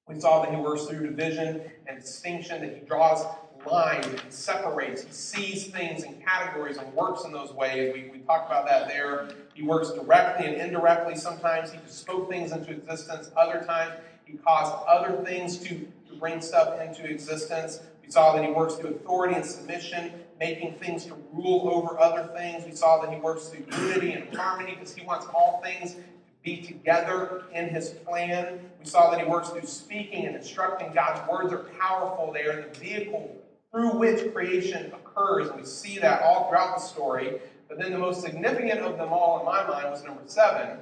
We 0.08 0.18
saw 0.18 0.42
that 0.42 0.52
he 0.52 0.58
works 0.58 0.86
through 0.86 1.06
division 1.06 1.62
and 1.86 2.00
distinction, 2.00 2.62
that 2.62 2.74
he 2.74 2.86
draws 2.86 3.26
lines, 3.70 4.06
he 4.06 4.18
separates, 4.30 5.04
he 5.04 5.12
sees 5.12 5.68
things 5.68 6.04
in 6.04 6.22
categories 6.22 6.78
and 6.78 6.92
works 6.94 7.26
in 7.26 7.34
those 7.34 7.52
ways. 7.52 7.94
We, 7.94 8.10
we 8.10 8.20
talked 8.20 8.50
about 8.50 8.66
that 8.68 8.88
there. 8.88 9.30
He 9.54 9.64
works 9.64 9.92
directly 9.92 10.48
and 10.48 10.56
indirectly. 10.56 11.18
Sometimes 11.18 11.74
he 11.74 11.78
just 11.80 12.00
spoke 12.00 12.30
things 12.30 12.54
into 12.54 12.72
existence. 12.72 13.30
Other 13.36 13.66
times 13.66 13.96
he 14.24 14.38
caused 14.38 14.74
other 14.88 15.22
things 15.26 15.58
to, 15.58 15.76
to 15.76 16.16
bring 16.18 16.40
stuff 16.40 16.80
into 16.80 17.04
existence. 17.04 17.82
We 18.02 18.10
saw 18.10 18.34
that 18.34 18.46
he 18.46 18.52
works 18.52 18.76
through 18.76 18.92
authority 18.92 19.36
and 19.36 19.46
submission 19.46 20.14
making 20.40 20.76
things 20.76 21.06
to 21.06 21.16
rule 21.34 21.70
over 21.74 22.00
other 22.00 22.30
things. 22.36 22.66
We 22.66 22.72
saw 22.72 23.02
that 23.02 23.14
he 23.14 23.20
works 23.20 23.50
through 23.50 23.66
unity 23.78 24.14
and 24.14 24.34
harmony 24.36 24.74
because 24.74 24.94
he 24.94 25.06
wants 25.06 25.28
all 25.34 25.62
things 25.64 25.96
to 25.96 26.02
be 26.44 26.62
together 26.62 27.44
in 27.54 27.68
his 27.68 27.90
plan. 27.90 28.60
We 28.80 28.86
saw 28.86 29.12
that 29.12 29.20
he 29.20 29.26
works 29.26 29.50
through 29.50 29.66
speaking 29.66 30.26
and 30.26 30.38
instructing. 30.38 30.94
God's 30.94 31.28
words 31.30 31.52
are 31.52 31.66
powerful. 31.80 32.32
They 32.34 32.44
are 32.44 32.62
the 32.62 32.80
vehicle 32.80 33.36
through 33.72 33.98
which 34.00 34.34
creation 34.34 34.94
occurs. 34.94 35.50
And 35.50 35.60
we 35.60 35.66
see 35.66 36.00
that 36.00 36.22
all 36.22 36.50
throughout 36.50 36.78
the 36.78 36.82
story. 36.82 37.42
But 37.68 37.78
then 37.78 37.92
the 37.92 38.00
most 38.00 38.22
significant 38.22 38.80
of 38.80 38.98
them 38.98 39.10
all 39.12 39.40
in 39.40 39.46
my 39.46 39.68
mind 39.68 39.92
was 39.92 40.04
number 40.04 40.24
seven 40.26 40.80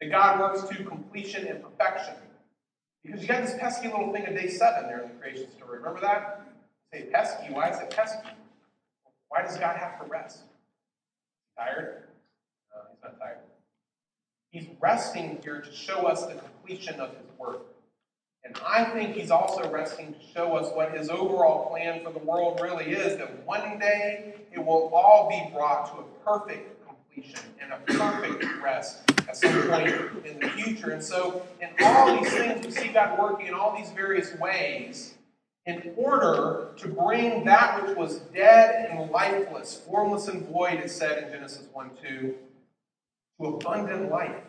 that 0.00 0.10
God 0.10 0.38
works 0.38 0.62
to 0.68 0.84
completion 0.84 1.46
and 1.46 1.62
perfection. 1.62 2.14
Because 3.02 3.22
you 3.22 3.28
got 3.28 3.42
this 3.42 3.56
pesky 3.58 3.88
little 3.88 4.12
thing 4.12 4.26
of 4.26 4.34
day 4.34 4.48
seven 4.48 4.84
there 4.84 5.00
in 5.00 5.08
the 5.08 5.14
creation 5.14 5.50
story. 5.56 5.78
Remember 5.78 6.00
that? 6.00 6.46
Say 6.92 7.08
pesky. 7.10 7.52
Why 7.52 7.70
is 7.70 7.80
it 7.80 7.90
pesky? 7.90 8.28
Why 9.32 9.40
does 9.40 9.56
God 9.56 9.78
have 9.78 9.98
to 9.98 10.04
rest? 10.10 10.40
Tired? 11.56 12.02
No, 12.70 12.82
he's 12.90 13.02
not 13.02 13.18
tired. 13.18 13.38
He's 14.50 14.66
resting 14.78 15.38
here 15.42 15.62
to 15.62 15.72
show 15.72 16.06
us 16.06 16.26
the 16.26 16.34
completion 16.34 17.00
of 17.00 17.08
his 17.16 17.38
work. 17.38 17.62
And 18.44 18.54
I 18.66 18.84
think 18.84 19.14
he's 19.14 19.30
also 19.30 19.70
resting 19.70 20.12
to 20.12 20.18
show 20.34 20.54
us 20.54 20.70
what 20.74 20.92
his 20.92 21.08
overall 21.08 21.70
plan 21.70 22.04
for 22.04 22.12
the 22.12 22.18
world 22.18 22.60
really 22.62 22.90
is 22.90 23.16
that 23.16 23.46
one 23.46 23.78
day 23.78 24.34
it 24.52 24.58
will 24.58 24.90
all 24.92 25.30
be 25.30 25.50
brought 25.54 25.86
to 25.94 26.02
a 26.02 26.38
perfect 26.38 26.86
completion 26.86 27.40
and 27.58 27.72
a 27.72 27.78
perfect 27.98 28.44
rest 28.62 28.98
at 29.26 29.34
some 29.34 29.62
point 29.62 29.88
in 30.26 30.40
the 30.40 30.48
future. 30.50 30.90
And 30.90 31.02
so, 31.02 31.46
in 31.62 31.70
all 31.80 32.20
these 32.20 32.30
things, 32.30 32.66
we 32.66 32.70
see 32.70 32.88
God 32.88 33.18
working 33.18 33.46
in 33.46 33.54
all 33.54 33.74
these 33.74 33.88
various 33.92 34.36
ways 34.38 35.14
in 35.66 35.94
order 35.96 36.70
to 36.76 36.88
bring 36.88 37.44
that 37.44 37.82
which 37.82 37.96
was 37.96 38.18
dead 38.34 38.90
and 38.90 39.10
lifeless, 39.10 39.80
formless 39.86 40.28
and 40.28 40.48
void, 40.48 40.80
it 40.80 40.90
said 40.90 41.22
in 41.22 41.32
Genesis 41.32 41.68
1 41.72 41.90
2, 42.02 42.34
to 43.40 43.46
abundant 43.46 44.10
life. 44.10 44.42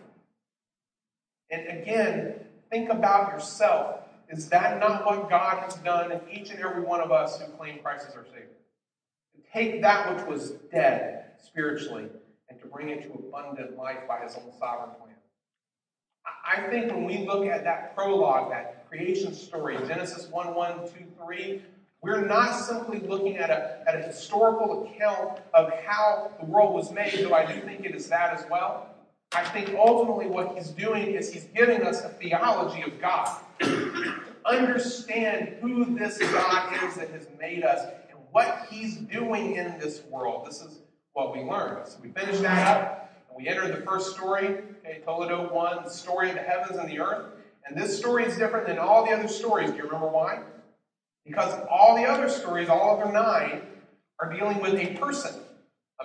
And 1.52 1.68
again, 1.68 2.36
think 2.72 2.90
about 2.90 3.32
yourself. 3.32 4.00
Is 4.30 4.50
that 4.50 4.80
not 4.80 5.06
what 5.06 5.30
God 5.30 5.60
has 5.64 5.76
done 5.76 6.12
in 6.12 6.20
each 6.32 6.50
and 6.50 6.60
every 6.60 6.82
one 6.82 7.00
of 7.00 7.12
us 7.12 7.40
who 7.40 7.52
claim 7.54 7.80
Christ 7.80 8.08
as 8.10 8.16
our 8.16 8.26
Savior? 8.26 8.48
To 9.36 9.42
take 9.54 9.82
that 9.84 10.16
which 10.16 10.26
was 10.26 10.52
dead 10.72 11.26
spiritually 11.38 12.08
and 12.50 12.60
to 12.60 12.66
bring 12.66 12.90
it 12.90 13.04
to 13.04 13.14
abundant 13.14 13.78
life 13.78 14.00
by 14.08 14.22
His 14.24 14.36
own 14.36 14.52
sovereign 14.58 14.96
plan. 15.00 15.14
I 16.26 16.68
think 16.70 16.92
when 16.92 17.06
we 17.06 17.20
look 17.28 17.46
at 17.46 17.64
that 17.66 17.96
prologue, 17.96 18.50
that 18.50 18.83
creation 18.94 19.34
story, 19.34 19.76
Genesis 19.88 20.28
1 20.30 20.54
1, 20.54 20.80
2, 20.82 20.88
3, 21.26 21.62
we're 22.04 22.24
not 22.24 22.54
simply 22.54 23.00
looking 23.00 23.38
at 23.38 23.50
a, 23.50 23.84
at 23.88 23.96
a 23.96 24.04
historical 24.04 24.88
account 24.88 25.40
of 25.56 25.74
how 25.84 26.32
the 26.40 26.46
world 26.46 26.76
was 26.76 26.92
made, 26.92 27.14
though 27.22 27.34
I 27.34 27.52
do 27.52 27.60
think 27.62 27.86
it 27.86 27.96
is 27.96 28.08
that 28.10 28.38
as 28.38 28.46
well. 28.52 28.88
I 29.34 29.46
think 29.46 29.74
ultimately 29.76 30.28
what 30.28 30.56
he's 30.56 30.68
doing 30.68 31.16
is 31.16 31.34
he's 31.34 31.46
giving 31.56 31.82
us 31.82 32.04
a 32.04 32.10
theology 32.10 32.84
of 32.84 33.02
God. 33.02 33.40
understand 34.46 35.56
who 35.62 35.98
this 35.98 36.20
God 36.20 36.84
is 36.84 36.96
that 36.96 37.10
has 37.10 37.28
made 37.40 37.64
us 37.64 37.82
and 38.12 38.20
what 38.32 38.68
he's 38.70 38.98
doing 38.98 39.56
in 39.56 39.80
this 39.80 40.04
world. 40.12 40.46
This 40.46 40.62
is 40.62 40.82
what 41.14 41.34
we 41.34 41.42
learned. 41.42 41.88
So 41.88 41.98
we 42.04 42.10
finished 42.10 42.44
that 42.44 42.78
up. 42.78 43.00
And 43.30 43.44
we 43.44 43.50
entered 43.50 43.76
the 43.76 43.84
first 43.86 44.14
story, 44.14 44.58
okay, 44.86 45.02
Toledot 45.08 45.52
1, 45.52 45.84
the 45.84 45.90
story 45.90 46.30
of 46.30 46.36
the 46.36 46.42
heavens 46.42 46.78
and 46.78 46.88
the 46.88 47.00
earth. 47.00 47.33
And 47.68 47.78
this 47.78 47.98
story 47.98 48.26
is 48.26 48.38
different 48.38 48.68
than 48.68 48.78
all 48.78 49.06
the 49.06 49.12
other 49.12 49.28
stories. 49.28 49.72
Do 49.72 49.78
you 49.78 49.84
remember 49.84 50.08
why? 50.08 50.42
Because 51.26 51.54
all 51.70 51.96
the 51.96 52.04
other 52.04 52.30
stories, 52.30 52.70
all 52.70 53.00
other 53.00 53.12
nine, 53.12 53.62
are 54.20 54.34
dealing 54.34 54.60
with 54.60 54.76
a 54.76 54.96
person, 54.98 55.34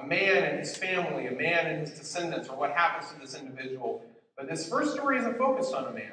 a 0.00 0.07
man 0.07 0.45
and 0.45 0.59
his 0.59 0.77
family, 0.77 1.27
a 1.27 1.33
man 1.33 1.67
and 1.67 1.81
his 1.81 1.99
descendants, 1.99 2.49
or 2.49 2.57
what 2.57 2.71
happens 2.71 3.12
to 3.12 3.21
this 3.21 3.35
individual. 3.35 4.03
But 4.37 4.49
this 4.49 4.69
first 4.69 4.95
story 4.95 5.19
isn't 5.19 5.37
focused 5.37 5.75
on 5.75 5.87
a 5.87 5.93
man. 5.93 6.12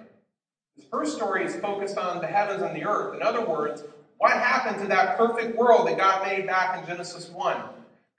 This 0.75 0.85
first 0.91 1.15
story 1.15 1.45
is 1.45 1.55
focused 1.55 1.97
on 1.97 2.19
the 2.19 2.27
heavens 2.27 2.61
and 2.61 2.75
the 2.75 2.85
earth. 2.85 3.15
In 3.15 3.21
other 3.21 3.45
words, 3.45 3.83
what 4.17 4.31
happened 4.33 4.81
to 4.81 4.87
that 4.87 5.17
perfect 5.17 5.57
world 5.57 5.87
that 5.87 5.97
God 5.97 6.25
made 6.25 6.47
back 6.47 6.79
in 6.79 6.87
Genesis 6.87 7.29
1? 7.29 7.57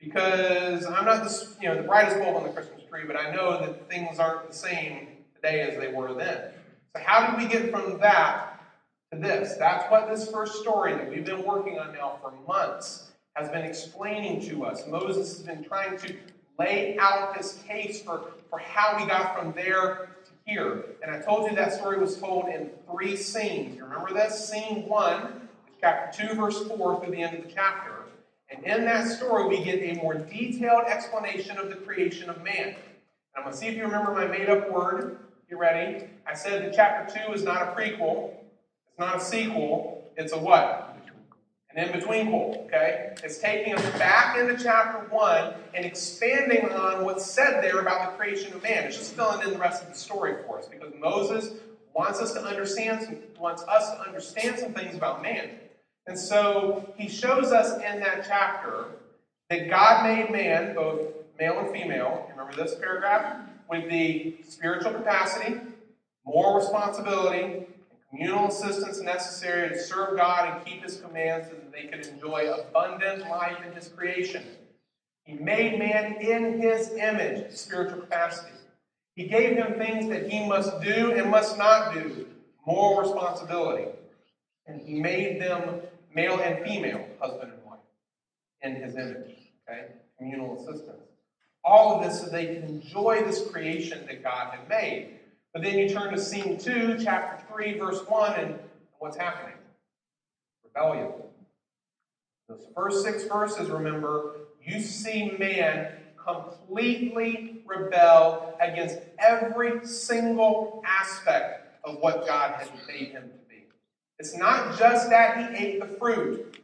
Because 0.01 0.87
I'm 0.87 1.05
not 1.05 1.29
you 1.61 1.69
know, 1.69 1.77
the 1.77 1.83
brightest 1.83 2.19
bulb 2.19 2.37
on 2.37 2.45
the 2.45 2.51
Christmas 2.51 2.83
tree, 2.89 3.03
but 3.07 3.17
I 3.17 3.35
know 3.35 3.59
that 3.61 3.89
things 3.89 4.19
aren't 4.19 4.49
the 4.49 4.55
same 4.55 5.09
today 5.35 5.63
as 5.63 5.79
they 5.79 5.89
were 5.89 6.15
then. 6.15 6.51
So, 6.97 7.03
how 7.05 7.31
did 7.31 7.43
we 7.43 7.49
get 7.49 7.71
from 7.71 7.99
that 7.99 8.59
to 9.13 9.19
this? 9.19 9.57
That's 9.59 9.91
what 9.91 10.09
this 10.09 10.31
first 10.31 10.61
story 10.61 10.95
that 10.95 11.11
we've 11.11 11.25
been 11.25 11.45
working 11.45 11.79
on 11.79 11.93
now 11.93 12.19
for 12.23 12.33
months 12.47 13.11
has 13.35 13.51
been 13.51 13.65
explaining 13.65 14.41
to 14.49 14.65
us. 14.65 14.87
Moses 14.87 15.37
has 15.37 15.43
been 15.47 15.63
trying 15.63 15.99
to 15.99 16.15
lay 16.59 16.97
out 16.99 17.37
this 17.37 17.63
case 17.69 18.01
for, 18.01 18.33
for 18.49 18.59
how 18.59 18.97
we 18.99 19.07
got 19.07 19.39
from 19.39 19.53
there 19.53 20.09
to 20.25 20.31
here. 20.47 20.85
And 21.03 21.15
I 21.15 21.21
told 21.21 21.51
you 21.51 21.57
that 21.57 21.75
story 21.75 21.99
was 21.99 22.17
told 22.17 22.49
in 22.49 22.71
three 22.91 23.17
scenes. 23.17 23.77
You 23.77 23.85
remember 23.85 24.15
this? 24.15 24.49
Scene 24.49 24.89
one, 24.89 25.49
chapter 25.81 26.29
2, 26.29 26.35
verse 26.35 26.67
4 26.67 27.05
through 27.05 27.15
the 27.15 27.23
end 27.23 27.37
of 27.37 27.45
the 27.45 27.53
chapter. 27.53 28.05
And 28.49 28.65
in 28.65 28.87
that 28.87 29.09
story, 29.09 29.49
we 29.49 29.63
get 29.63 29.83
a 29.83 30.01
more 30.01 30.15
detailed 30.15 30.85
explanation 30.87 31.59
of 31.59 31.69
the 31.69 31.77
creation 31.77 32.31
of 32.31 32.43
man. 32.43 32.75
I'm 33.37 33.43
going 33.43 33.53
to 33.53 33.59
see 33.59 33.67
if 33.67 33.77
you 33.77 33.83
remember 33.83 34.13
my 34.13 34.27
made 34.27 34.49
up 34.49 34.71
word. 34.71 35.19
You 35.49 35.59
ready? 35.59 36.09
I 36.27 36.35
said 36.35 36.65
that 36.65 36.75
chapter 36.75 37.21
2 37.29 37.33
is 37.33 37.45
not 37.45 37.63
a 37.63 37.67
prequel, 37.67 38.33
it's 38.89 38.99
not 38.99 39.17
a 39.17 39.21
sequel, 39.21 40.11
it's 40.17 40.33
a 40.33 40.39
what? 40.39 40.99
An 41.71 41.85
in 41.85 41.93
between 41.93 42.31
quote, 42.31 42.57
okay? 42.65 43.15
It's 43.23 43.39
taking 43.39 43.77
us 43.77 43.99
back 43.99 44.37
into 44.37 44.61
chapter 44.61 45.07
1 45.09 45.55
and 45.75 45.85
expanding 45.85 46.73
on 46.73 47.05
what's 47.05 47.25
said 47.25 47.63
there 47.63 47.79
about 47.79 48.11
the 48.11 48.19
creation 48.19 48.55
of 48.55 48.63
man. 48.65 48.85
It's 48.85 48.97
just 48.97 49.15
filling 49.15 49.47
in 49.47 49.53
the 49.53 49.59
rest 49.59 49.85
of 49.85 49.89
the 49.89 49.95
story 49.95 50.35
for 50.45 50.59
us 50.59 50.67
because 50.67 50.93
Moses 50.99 51.53
wants 51.95 52.21
us 52.21 52.33
to 52.33 52.43
understand 52.43 53.05
some, 53.05 53.17
wants 53.39 53.63
us 53.69 53.93
to 53.93 54.01
understand 54.01 54.59
some 54.59 54.73
things 54.73 54.97
about 54.97 55.23
man. 55.23 55.51
And 56.09 56.19
so 56.19 56.93
he 56.97 57.09
shows 57.09 57.53
us 57.53 57.75
in 57.75 58.01
that 58.01 58.25
chapter 58.27 58.87
that 59.49 59.71
God 59.71 60.03
made 60.03 60.33
man, 60.33 60.75
both 60.75 61.03
male 61.39 61.61
and 61.61 61.71
female, 61.71 62.27
remember 62.33 62.53
this 62.61 62.75
paragraph? 62.75 63.49
With 63.69 63.91
the 63.91 64.37
spiritual 64.49 64.93
capacity, 64.93 65.61
moral 66.25 66.55
responsibility, 66.55 67.43
and 67.43 67.67
communal 68.11 68.49
assistance 68.49 69.01
necessary 69.01 69.71
to 69.71 69.79
serve 69.79 70.17
God 70.17 70.57
and 70.57 70.67
keep 70.67 70.83
his 70.83 71.01
commands 71.01 71.49
so 71.49 71.55
that 71.55 71.73
they 71.73 71.85
could 71.85 72.07
enjoy 72.07 72.53
abundant 72.53 73.29
life 73.29 73.59
in 73.67 73.73
his 73.73 73.89
creation. 73.89 74.45
He 75.25 75.35
made 75.35 75.79
man 75.79 76.17
in 76.21 76.61
his 76.61 76.91
image, 76.93 77.53
spiritual 77.53 78.01
capacity. 78.01 78.53
He 79.17 79.27
gave 79.27 79.57
him 79.57 79.75
things 79.75 80.09
that 80.09 80.31
he 80.31 80.47
must 80.47 80.81
do 80.81 81.13
and 81.13 81.31
must 81.31 81.59
not 81.59 81.95
do, 81.95 82.27
moral 82.67 83.01
responsibility. 83.01 83.89
And 84.67 84.81
he 84.81 85.01
made 85.01 85.41
them 85.41 85.81
male 86.15 86.39
and 86.41 86.65
female, 86.65 87.05
husband 87.21 87.53
and 87.53 87.65
wife, 87.65 87.79
in 88.63 88.77
his 88.77 88.95
image. 88.95 89.37
Okay? 89.69 89.87
Communal 90.19 90.57
assistance. 90.57 91.06
All 91.67 91.97
of 91.97 92.05
this 92.05 92.21
so 92.21 92.29
they 92.29 92.47
can 92.47 92.63
enjoy 92.63 93.25
this 93.25 93.51
creation 93.51 94.07
that 94.07 94.23
God 94.23 94.55
had 94.55 94.69
made. 94.69 95.19
But 95.53 95.63
then 95.63 95.77
you 95.77 95.89
turn 95.89 96.15
to 96.15 96.21
scene 96.21 96.59
2, 96.59 96.99
chapter 97.03 97.45
3, 97.53 97.77
verse 97.77 98.07
1, 98.07 98.35
and 98.39 98.59
what's 99.01 99.17
happening? 99.17 99.57
Rebellion. 100.63 101.09
Those 102.49 102.67
first 102.73 103.03
six 103.03 103.25
verses, 103.25 103.69
remember, 103.69 104.37
you 104.65 104.81
see 104.81 105.37
man 105.39 105.89
completely 106.25 107.63
rebel 107.67 108.57
against 108.61 108.99
every 109.19 109.85
single 109.85 110.83
aspect 110.87 111.81
of 111.85 111.99
what 112.01 112.27
God 112.27 112.55
has 112.61 112.69
made 112.87 113.09
him 113.09 113.23
to 113.23 113.39
be. 113.49 113.65
It's 114.19 114.37
not 114.37 114.79
just 114.79 115.11
that 115.11 115.57
he 115.57 115.67
ate 115.67 115.81
the 115.81 115.87
fruit. 115.99 116.61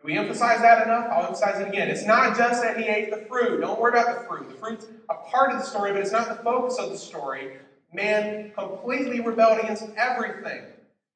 Do 0.00 0.06
we 0.06 0.16
emphasize 0.16 0.60
that 0.60 0.86
enough? 0.86 1.08
I'll 1.12 1.24
emphasize 1.24 1.60
it 1.60 1.68
again. 1.68 1.88
It's 1.88 2.06
not 2.06 2.36
just 2.36 2.62
that 2.62 2.78
he 2.78 2.84
ate 2.84 3.10
the 3.10 3.26
fruit. 3.28 3.60
Don't 3.60 3.78
worry 3.78 3.92
about 3.92 4.20
the 4.20 4.26
fruit. 4.26 4.48
The 4.48 4.54
fruit's 4.56 4.86
a 5.10 5.14
part 5.14 5.52
of 5.52 5.58
the 5.58 5.64
story, 5.64 5.92
but 5.92 6.00
it's 6.00 6.12
not 6.12 6.28
the 6.28 6.42
focus 6.42 6.78
of 6.78 6.90
the 6.90 6.96
story. 6.96 7.58
Man 7.92 8.52
completely 8.56 9.20
rebelled 9.20 9.58
against 9.58 9.84
everything. 9.96 10.64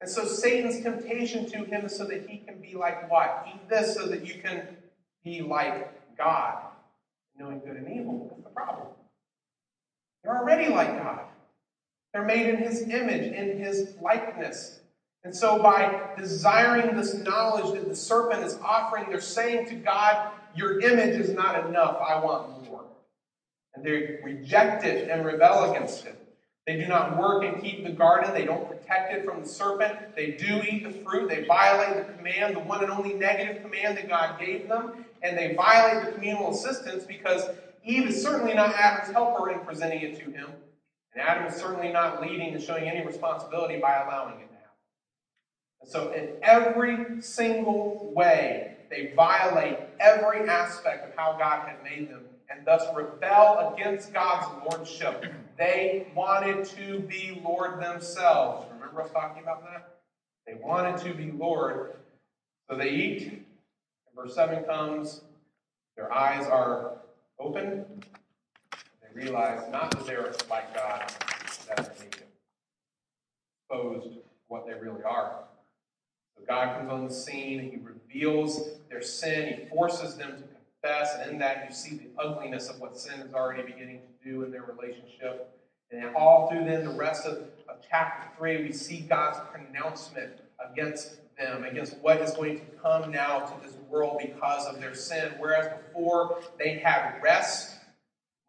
And 0.01 0.09
so 0.09 0.25
Satan's 0.25 0.81
temptation 0.81 1.49
to 1.49 1.63
him 1.63 1.85
is 1.85 1.97
so 1.97 2.05
that 2.05 2.29
he 2.29 2.37
can 2.37 2.61
be 2.61 2.75
like 2.75 3.09
what? 3.09 3.47
Eat 3.47 3.67
this 3.69 3.95
so 3.95 4.05
that 4.07 4.23
you 4.25 4.39
can 4.39 4.67
be 5.23 5.41
like 5.41 6.15
God, 6.15 6.59
knowing 7.39 7.61
good 7.61 7.77
and 7.77 7.91
evil. 7.91 8.27
That's 8.29 8.43
the 8.43 8.49
problem. 8.49 8.87
They're 10.23 10.37
already 10.37 10.71
like 10.71 11.01
God. 11.01 11.21
They're 12.13 12.23
made 12.23 12.47
in 12.47 12.57
his 12.57 12.83
image, 12.83 13.33
in 13.33 13.57
his 13.57 13.95
likeness. 13.99 14.79
And 15.25 15.35
so, 15.35 15.57
by 15.57 16.11
desiring 16.15 16.95
this 16.95 17.15
knowledge 17.15 17.73
that 17.73 17.89
the 17.89 17.95
serpent 17.95 18.43
is 18.43 18.59
offering, 18.63 19.05
they're 19.09 19.19
saying 19.19 19.67
to 19.69 19.73
God, 19.73 20.29
Your 20.53 20.79
image 20.79 21.19
is 21.19 21.31
not 21.31 21.67
enough. 21.67 21.97
I 21.99 22.23
want 22.23 22.69
more. 22.69 22.85
And 23.73 23.83
they 23.83 24.19
reject 24.23 24.85
it 24.85 25.09
and 25.09 25.25
rebel 25.25 25.71
against 25.71 26.05
it. 26.05 26.15
They 26.67 26.77
do 26.77 26.85
not 26.85 27.17
work 27.17 27.43
and 27.43 27.59
keep 27.59 27.83
the 27.83 27.91
garden. 27.91 28.35
They 28.35 28.45
don't 28.45 28.69
protect 28.69 29.13
it 29.13 29.25
from 29.25 29.41
the 29.41 29.47
serpent. 29.47 30.15
They 30.15 30.31
do 30.31 30.61
eat 30.61 30.83
the 30.83 30.91
fruit. 30.91 31.27
They 31.27 31.43
violate 31.45 32.05
the 32.05 32.13
command, 32.13 32.55
the 32.55 32.59
one 32.59 32.83
and 32.83 32.91
only 32.91 33.15
negative 33.15 33.63
command 33.63 33.97
that 33.97 34.07
God 34.07 34.39
gave 34.39 34.67
them. 34.67 35.05
And 35.23 35.35
they 35.35 35.55
violate 35.55 36.05
the 36.05 36.11
communal 36.11 36.51
assistance 36.51 37.03
because 37.03 37.49
Eve 37.83 38.09
is 38.09 38.21
certainly 38.21 38.53
not 38.53 38.75
Adam's 38.75 39.11
helper 39.11 39.49
in 39.49 39.59
presenting 39.61 40.01
it 40.01 40.19
to 40.19 40.25
him. 40.29 40.49
And 41.13 41.23
Adam 41.23 41.47
is 41.47 41.55
certainly 41.55 41.91
not 41.91 42.21
leading 42.21 42.53
and 42.53 42.61
showing 42.61 42.87
any 42.87 43.03
responsibility 43.03 43.79
by 43.79 44.03
allowing 44.03 44.39
it 44.39 44.49
so, 45.87 46.11
in 46.11 46.29
every 46.41 47.21
single 47.21 48.11
way, 48.15 48.75
they 48.89 49.13
violate 49.15 49.77
every 49.99 50.47
aspect 50.47 51.07
of 51.07 51.15
how 51.15 51.37
God 51.37 51.67
had 51.67 51.83
made 51.83 52.09
them 52.09 52.25
and 52.49 52.65
thus 52.65 52.83
rebel 52.95 53.73
against 53.73 54.13
God's 54.13 54.47
lordship. 54.69 55.25
They 55.57 56.07
wanted 56.15 56.65
to 56.77 56.99
be 56.99 57.41
Lord 57.43 57.81
themselves. 57.81 58.67
Remember 58.73 59.01
us 59.01 59.11
talking 59.11 59.43
about 59.43 59.63
that? 59.63 59.99
They 60.47 60.55
wanted 60.55 60.97
to 61.05 61.13
be 61.13 61.31
Lord. 61.31 61.93
So 62.69 62.77
they 62.77 62.89
eat. 62.89 63.27
And 63.27 63.45
verse 64.15 64.35
7 64.35 64.63
comes. 64.63 65.21
Their 65.95 66.11
eyes 66.11 66.45
are 66.47 66.93
open. 67.39 67.85
They 68.71 69.21
realize 69.21 69.61
not 69.71 69.91
that 69.91 70.05
they're 70.05 70.33
like 70.49 70.73
God, 70.73 71.11
that 71.67 71.77
they're 71.77 72.05
naked. 72.05 72.23
Exposed 73.69 74.17
what 74.47 74.65
they 74.67 74.73
really 74.73 75.03
are. 75.03 75.45
So 76.37 76.43
God 76.47 76.77
comes 76.77 76.91
on 76.91 77.07
the 77.07 77.13
scene. 77.13 77.59
He 77.71 77.77
reveals 77.81 78.79
their 78.89 79.01
sin. 79.01 79.59
He 79.59 79.65
forces 79.69 80.15
them 80.15 80.31
to 80.31 80.43
confess, 80.43 81.15
and 81.19 81.31
in 81.31 81.39
that 81.39 81.65
you 81.67 81.75
see 81.75 81.95
the 81.95 82.09
ugliness 82.21 82.69
of 82.69 82.79
what 82.79 82.97
sin 82.97 83.19
is 83.21 83.33
already 83.33 83.63
beginning 83.63 84.01
to 84.01 84.29
do 84.29 84.43
in 84.43 84.51
their 84.51 84.63
relationship. 84.63 85.51
And 85.91 86.15
all 86.15 86.49
through 86.49 86.65
then 86.65 86.83
the 86.83 86.93
rest 86.93 87.25
of, 87.25 87.37
of 87.69 87.77
chapter 87.89 88.27
3, 88.37 88.63
we 88.63 88.71
see 88.71 89.01
God's 89.01 89.39
pronouncement 89.51 90.33
against 90.71 91.17
them, 91.37 91.63
against 91.63 91.97
what 91.97 92.21
is 92.21 92.31
going 92.31 92.59
to 92.59 92.65
come 92.81 93.11
now 93.11 93.39
to 93.39 93.65
this 93.65 93.75
world 93.89 94.17
because 94.19 94.65
of 94.65 94.79
their 94.79 94.95
sin. 94.95 95.33
Whereas 95.37 95.69
before 95.85 96.41
they 96.57 96.79
had 96.79 97.19
rest, 97.21 97.75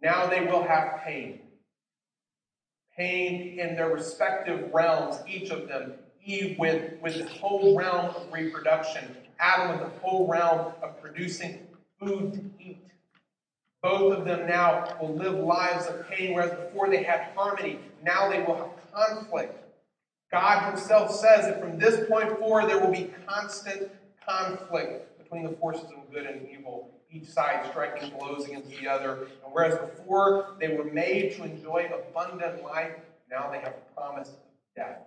now 0.03 0.27
they 0.27 0.45
will 0.45 0.63
have 0.63 1.01
pain. 1.05 1.41
Pain 2.97 3.59
in 3.59 3.77
their 3.77 3.91
respective 3.91 4.71
realms, 4.73 5.17
each 5.29 5.51
of 5.51 5.69
them. 5.69 5.95
Eve 6.27 6.59
with, 6.59 7.01
with 7.01 7.17
the 7.17 7.29
whole 7.39 7.77
realm 7.77 8.07
of 8.07 8.33
reproduction, 8.33 9.17
Adam 9.39 9.79
with 9.79 9.93
the 9.93 10.01
whole 10.01 10.27
realm 10.27 10.73
of 10.83 11.01
producing 11.01 11.61
food 11.99 12.33
to 12.33 12.65
eat. 12.65 12.83
Both 13.83 14.19
of 14.19 14.25
them 14.25 14.47
now 14.47 14.97
will 15.01 15.15
live 15.15 15.35
lives 15.35 15.87
of 15.87 16.09
pain, 16.11 16.35
whereas 16.35 16.51
before 16.51 16.91
they 16.91 17.05
had 17.05 17.29
harmony. 17.37 17.79
Now 18.03 18.29
they 18.29 18.43
will 18.43 18.57
have 18.57 18.93
conflict. 18.93 19.63
God 20.33 20.71
Himself 20.71 21.13
says 21.13 21.47
that 21.47 21.61
from 21.61 21.79
this 21.79 22.09
point 22.09 22.37
forward, 22.39 22.69
there 22.69 22.81
will 22.81 22.91
be 22.91 23.11
constant 23.27 23.93
conflict 24.27 25.17
between 25.23 25.45
the 25.45 25.57
forces 25.57 25.85
of 25.85 26.11
good 26.13 26.27
and 26.27 26.49
evil, 26.49 26.91
each 27.11 27.27
side 27.27 27.65
striking 27.71 28.11
blows 28.19 28.47
against 28.47 28.71
the 28.71 28.89
other. 28.89 29.29
And 29.45 29.53
whereas 29.53 29.79
before 29.79 30.57
they 30.59 30.77
were 30.77 30.85
made 30.85 31.37
to 31.37 31.45
enjoy 31.45 31.89
abundant 31.95 32.65
life, 32.65 32.93
now 33.31 33.51
they 33.51 33.59
have 33.59 33.75
a 33.75 33.95
promise 33.95 34.31
of 34.31 34.35
death. 34.75 34.99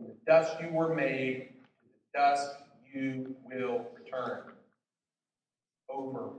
From 0.00 0.08
the 0.08 0.16
dust 0.26 0.56
you 0.62 0.70
were 0.70 0.94
made, 0.94 1.48
to 1.50 1.88
the 2.14 2.18
dust 2.18 2.54
you 2.94 3.36
will 3.44 3.86
return. 4.02 4.44
Over. 5.90 6.30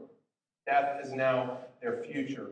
Death 0.65 1.05
is 1.05 1.11
now 1.11 1.59
their 1.79 2.01
future. 2.03 2.47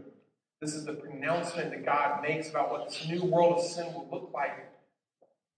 This 0.61 0.75
is 0.75 0.85
the 0.85 0.93
pronouncement 0.93 1.71
that 1.71 1.83
God 1.83 2.21
makes 2.21 2.49
about 2.49 2.69
what 2.69 2.89
this 2.89 3.07
new 3.07 3.23
world 3.23 3.57
of 3.57 3.65
sin 3.65 3.87
will 3.93 4.07
look 4.11 4.29
like. 4.33 4.71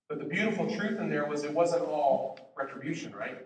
But 0.07 0.19
the 0.19 0.25
beautiful 0.25 0.73
truth 0.73 0.99
in 0.99 1.09
there 1.09 1.25
was 1.25 1.43
it 1.43 1.53
wasn't 1.53 1.83
all 1.83 2.53
retribution, 2.57 3.13
right? 3.13 3.45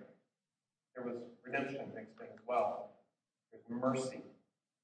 There 0.95 1.05
was 1.05 1.15
redemption 1.43 1.79
mixed 1.95 2.19
in 2.19 2.27
as 2.27 2.39
well. 2.47 2.91
There's 3.51 3.81
mercy, 3.81 4.21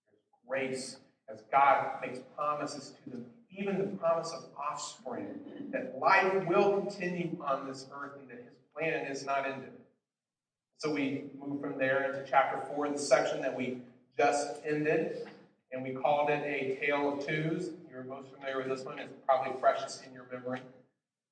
there's 0.07 0.47
grace, 0.47 0.97
as 1.31 1.43
God 1.51 2.01
makes 2.01 2.19
promises 2.35 2.93
to 3.03 3.09
them, 3.11 3.25
even 3.57 3.77
the 3.77 3.97
promise 3.97 4.31
of 4.31 4.45
offspring, 4.57 5.39
that 5.71 5.97
life 5.99 6.47
will 6.47 6.81
continue 6.81 7.37
on 7.45 7.67
this 7.67 7.87
earth 7.95 8.11
and 8.19 8.29
that 8.29 8.43
his 8.43 8.57
plan 8.75 9.05
is 9.05 9.25
not 9.25 9.45
ended. 9.45 9.71
So 10.77 10.93
we 10.93 11.25
move 11.39 11.61
from 11.61 11.77
there 11.77 12.11
into 12.11 12.29
chapter 12.29 12.65
4, 12.75 12.89
the 12.89 12.97
section 12.97 13.41
that 13.41 13.55
we 13.55 13.77
just 14.17 14.61
ended, 14.65 15.27
and 15.71 15.83
we 15.83 15.91
called 15.91 16.29
it 16.29 16.43
a 16.43 16.83
tale 16.83 17.13
of 17.13 17.25
twos. 17.25 17.71
You're 17.91 18.03
most 18.03 18.33
familiar 18.33 18.57
with 18.57 18.67
this 18.67 18.85
one, 18.85 18.99
it's 18.99 19.13
probably 19.27 19.53
freshest 19.59 20.05
in 20.05 20.13
your 20.13 20.25
memory. 20.31 20.61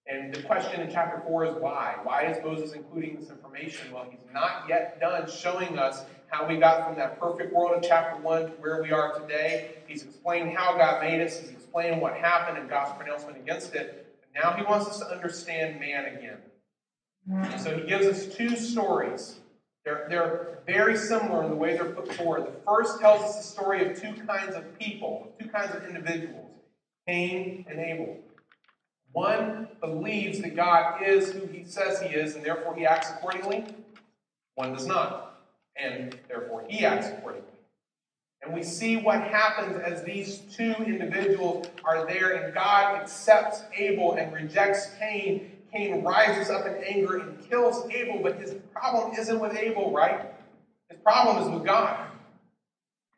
And 0.06 0.34
the 0.34 0.42
question 0.44 0.82
in 0.82 0.92
chapter 0.92 1.22
4 1.28 1.46
is 1.46 1.56
why? 1.56 1.96
Why 2.04 2.24
is 2.26 2.44
Moses 2.44 2.74
including 2.74 3.20
this 3.20 3.30
information? 3.30 3.92
Well, 3.94 4.08
he's 4.10 4.20
not 4.34 4.66
yet 4.68 5.00
done 5.00 5.30
showing 5.30 5.78
us 5.78 6.04
how 6.28 6.48
we 6.48 6.58
got 6.58 6.86
from 6.86 6.96
that 6.98 7.20
perfect 7.20 7.54
world 7.54 7.76
in 7.76 7.88
chapter 7.88 8.20
1 8.22 8.42
to 8.42 8.52
where 8.54 8.82
we 8.82 8.92
are 8.92 9.20
today. 9.20 9.76
He's 9.88 10.04
explained 10.04 10.56
how 10.56 10.78
God 10.78 11.02
made 11.02 11.22
us, 11.22 11.40
he's 11.40 11.59
explained 11.70 12.02
what 12.02 12.16
happened 12.16 12.58
and 12.58 12.68
God's 12.70 12.98
pronouncement 12.98 13.38
against 13.38 13.76
it. 13.76 14.16
But 14.20 14.44
now 14.44 14.54
he 14.58 14.64
wants 14.64 14.88
us 14.88 15.00
to 15.00 15.06
understand 15.06 15.80
man 15.80 16.06
again. 16.06 16.38
So 17.60 17.78
he 17.78 17.88
gives 17.88 18.08
us 18.08 18.26
two 18.36 18.56
stories 18.56 19.36
They're, 19.86 20.08
they're 20.10 20.60
very 20.66 20.98
similar 20.98 21.44
in 21.44 21.50
the 21.52 21.56
way 21.56 21.76
they're 21.76 21.86
put 21.86 22.12
forward. 22.14 22.48
The 22.48 22.60
first 22.66 23.00
tells 23.00 23.22
us 23.22 23.38
the 23.38 23.44
story 23.44 23.88
of 23.88 24.02
two 24.02 24.14
kinds 24.26 24.56
of 24.56 24.78
people, 24.80 25.32
two 25.40 25.48
kinds 25.48 25.76
of 25.76 25.84
individuals 25.86 26.46
Cain 27.08 27.66
and 27.70 27.80
Abel. 27.80 28.18
One 29.12 29.68
believes 29.80 30.42
that 30.42 30.56
God 30.56 31.02
is 31.04 31.32
who 31.32 31.48
he 31.48 31.64
says 31.66 32.02
he 32.02 32.10
is, 32.10 32.36
and 32.36 32.46
therefore 32.46 32.76
he 32.76 32.86
acts 32.86 33.10
accordingly. 33.10 33.66
One 34.56 34.74
does 34.74 34.86
not, 34.86 35.42
and 35.76 36.18
therefore 36.28 36.66
he 36.68 36.86
acts 36.86 37.08
accordingly. 37.08 37.49
And 38.50 38.58
we 38.58 38.64
see 38.64 38.96
what 38.96 39.22
happens 39.22 39.78
as 39.78 40.02
these 40.02 40.40
two 40.40 40.74
individuals 40.84 41.68
are 41.84 42.08
there, 42.08 42.32
and 42.32 42.52
God 42.52 42.96
accepts 42.96 43.62
Abel 43.78 44.14
and 44.14 44.34
rejects 44.34 44.90
Cain. 44.98 45.52
Cain 45.72 46.04
rises 46.04 46.50
up 46.50 46.66
in 46.66 46.74
anger 46.84 47.18
and 47.18 47.48
kills 47.48 47.88
Abel, 47.92 48.20
but 48.24 48.40
his 48.40 48.56
problem 48.74 49.14
isn't 49.16 49.40
with 49.40 49.56
Abel, 49.56 49.92
right? 49.92 50.32
His 50.90 50.98
problem 51.02 51.44
is 51.44 51.54
with 51.54 51.64
God. 51.64 52.08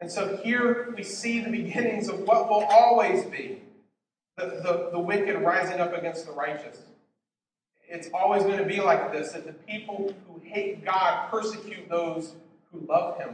And 0.01 0.11
so 0.11 0.35
here 0.43 0.93
we 0.97 1.01
see 1.01 1.39
the 1.39 1.49
beginnings 1.49 2.09
of 2.09 2.19
what 2.19 2.49
will 2.49 2.65
always 2.65 3.23
be 3.23 3.61
the, 4.35 4.47
the, 4.47 4.89
the 4.91 4.99
wicked 4.99 5.39
rising 5.39 5.79
up 5.79 5.97
against 5.97 6.25
the 6.25 6.33
righteous. 6.33 6.81
It's 7.87 8.09
always 8.13 8.43
going 8.43 8.57
to 8.57 8.65
be 8.65 8.81
like 8.81 9.13
this 9.13 9.31
that 9.31 9.47
the 9.47 9.53
people 9.53 10.13
who 10.27 10.41
hate 10.43 10.83
God 10.83 11.31
persecute 11.31 11.87
those 11.87 12.33
who 12.69 12.85
love 12.85 13.17
Him. 13.17 13.33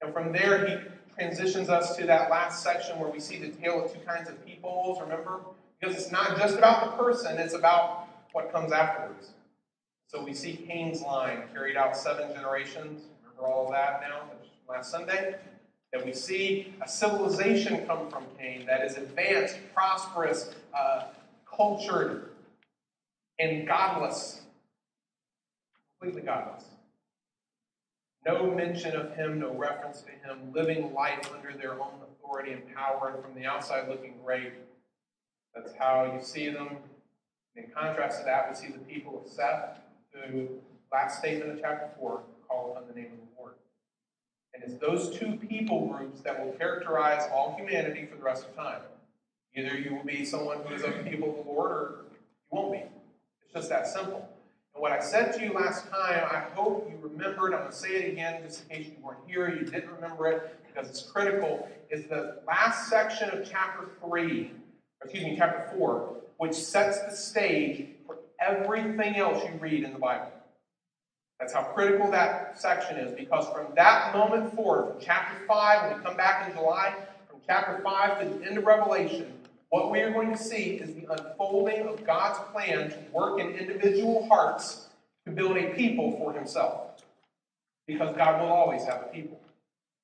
And 0.00 0.12
from 0.12 0.32
there, 0.32 0.66
he 0.66 0.93
transitions 1.14 1.68
us 1.68 1.96
to 1.96 2.06
that 2.06 2.30
last 2.30 2.62
section 2.62 2.98
where 2.98 3.10
we 3.10 3.20
see 3.20 3.38
the 3.38 3.48
tale 3.48 3.84
of 3.84 3.92
two 3.92 4.00
kinds 4.00 4.28
of 4.28 4.44
peoples, 4.44 5.00
remember? 5.00 5.40
Because 5.80 5.96
it's 5.96 6.10
not 6.10 6.36
just 6.38 6.56
about 6.56 6.84
the 6.84 7.02
person, 7.02 7.38
it's 7.38 7.54
about 7.54 8.08
what 8.32 8.52
comes 8.52 8.72
afterwards. 8.72 9.30
So 10.08 10.22
we 10.22 10.34
see 10.34 10.54
Cain's 10.54 11.02
line 11.02 11.42
carried 11.52 11.76
out 11.76 11.96
seven 11.96 12.32
generations. 12.34 13.04
Remember 13.22 13.46
all 13.46 13.66
of 13.66 13.72
that 13.72 14.00
now? 14.00 14.22
Last 14.68 14.90
Sunday? 14.90 15.36
That 15.92 16.04
we 16.04 16.12
see 16.12 16.74
a 16.80 16.88
civilization 16.88 17.86
come 17.86 18.10
from 18.10 18.24
Cain 18.38 18.66
that 18.66 18.84
is 18.84 18.96
advanced, 18.96 19.56
prosperous, 19.74 20.54
uh, 20.76 21.04
cultured, 21.56 22.30
and 23.38 23.66
godless. 23.66 24.40
Completely 26.00 26.26
godless. 26.26 26.64
No 28.26 28.50
mention 28.50 28.96
of 28.96 29.14
him, 29.14 29.38
no 29.38 29.52
reference 29.52 30.02
to 30.02 30.10
him, 30.10 30.52
living 30.54 30.94
life 30.94 31.30
under 31.34 31.56
their 31.56 31.74
own 31.74 31.92
authority 32.02 32.52
and 32.52 32.74
power, 32.74 33.12
and 33.14 33.22
from 33.22 33.34
the 33.34 33.46
outside 33.46 33.88
looking 33.88 34.14
great. 34.24 34.52
That's 35.54 35.72
how 35.78 36.10
you 36.14 36.22
see 36.22 36.48
them. 36.48 36.78
In 37.54 37.66
contrast 37.74 38.20
to 38.20 38.24
that, 38.24 38.48
we 38.48 38.56
see 38.56 38.72
the 38.72 38.78
people 38.78 39.22
of 39.22 39.30
Seth, 39.30 39.78
who, 40.12 40.48
last 40.90 41.18
statement 41.18 41.52
of 41.52 41.60
chapter 41.60 41.90
4, 41.98 42.22
call 42.48 42.72
upon 42.72 42.88
the 42.88 42.94
name 42.94 43.12
of 43.12 43.18
the 43.18 43.40
Lord. 43.40 43.54
And 44.54 44.64
it's 44.64 44.74
those 44.80 45.16
two 45.16 45.36
people 45.36 45.86
groups 45.86 46.20
that 46.22 46.44
will 46.44 46.52
characterize 46.52 47.28
all 47.32 47.54
humanity 47.58 48.06
for 48.06 48.16
the 48.16 48.22
rest 48.22 48.46
of 48.46 48.56
time. 48.56 48.80
Either 49.54 49.76
you 49.76 49.94
will 49.94 50.04
be 50.04 50.24
someone 50.24 50.58
who 50.66 50.74
is 50.74 50.82
of 50.82 50.96
the 50.96 51.08
people 51.08 51.30
of 51.30 51.44
the 51.44 51.52
Lord, 51.52 51.70
or 51.70 51.94
you 52.10 52.18
won't 52.50 52.72
be. 52.72 52.78
It's 53.44 53.52
just 53.52 53.68
that 53.68 53.86
simple. 53.86 54.28
And 54.74 54.82
what 54.82 54.92
I 54.92 55.00
said 55.00 55.32
to 55.34 55.44
you 55.44 55.52
last 55.52 55.88
time, 55.90 56.24
I 56.30 56.40
hope 56.54 56.90
you 56.90 56.98
remembered. 57.00 57.54
I'm 57.54 57.60
going 57.60 57.70
to 57.70 57.76
say 57.76 57.90
it 57.90 58.12
again 58.12 58.42
just 58.42 58.64
in 58.64 58.76
case 58.76 58.86
you 58.88 59.04
weren't 59.04 59.20
here, 59.26 59.48
you 59.48 59.64
didn't 59.64 59.90
remember 59.90 60.26
it, 60.28 60.56
because 60.66 60.90
it's 60.90 61.02
critical, 61.02 61.68
is 61.90 62.06
the 62.06 62.40
last 62.46 62.88
section 62.88 63.30
of 63.30 63.48
chapter 63.48 63.88
3, 64.04 64.50
excuse 65.02 65.24
me, 65.24 65.36
chapter 65.36 65.76
4, 65.76 66.14
which 66.38 66.54
sets 66.54 67.00
the 67.02 67.10
stage 67.12 67.86
for 68.06 68.16
everything 68.40 69.16
else 69.16 69.44
you 69.44 69.56
read 69.60 69.84
in 69.84 69.92
the 69.92 69.98
Bible. 69.98 70.32
That's 71.38 71.52
how 71.52 71.62
critical 71.62 72.10
that 72.10 72.60
section 72.60 72.96
is, 72.96 73.16
because 73.16 73.48
from 73.48 73.66
that 73.76 74.14
moment 74.14 74.54
forward, 74.54 74.92
from 74.92 75.00
chapter 75.00 75.46
5, 75.46 75.88
when 75.88 75.98
we 75.98 76.04
come 76.04 76.16
back 76.16 76.48
in 76.48 76.56
July, 76.56 76.94
from 77.28 77.38
chapter 77.46 77.80
5 77.82 78.20
to 78.20 78.26
the 78.26 78.46
end 78.46 78.58
of 78.58 78.64
Revelation, 78.64 79.32
what 79.74 79.90
we 79.90 79.98
are 80.02 80.12
going 80.12 80.30
to 80.30 80.38
see 80.38 80.76
is 80.76 80.94
the 80.94 81.04
unfolding 81.12 81.88
of 81.88 82.06
God's 82.06 82.38
plan 82.52 82.90
to 82.90 82.96
work 83.10 83.40
in 83.40 83.48
individual 83.56 84.24
hearts 84.28 84.86
to 85.26 85.32
build 85.32 85.56
a 85.56 85.74
people 85.74 86.16
for 86.16 86.32
himself. 86.32 87.02
Because 87.88 88.16
God 88.16 88.40
will 88.40 88.52
always 88.52 88.84
have 88.84 89.02
a 89.02 89.12
people. 89.12 89.40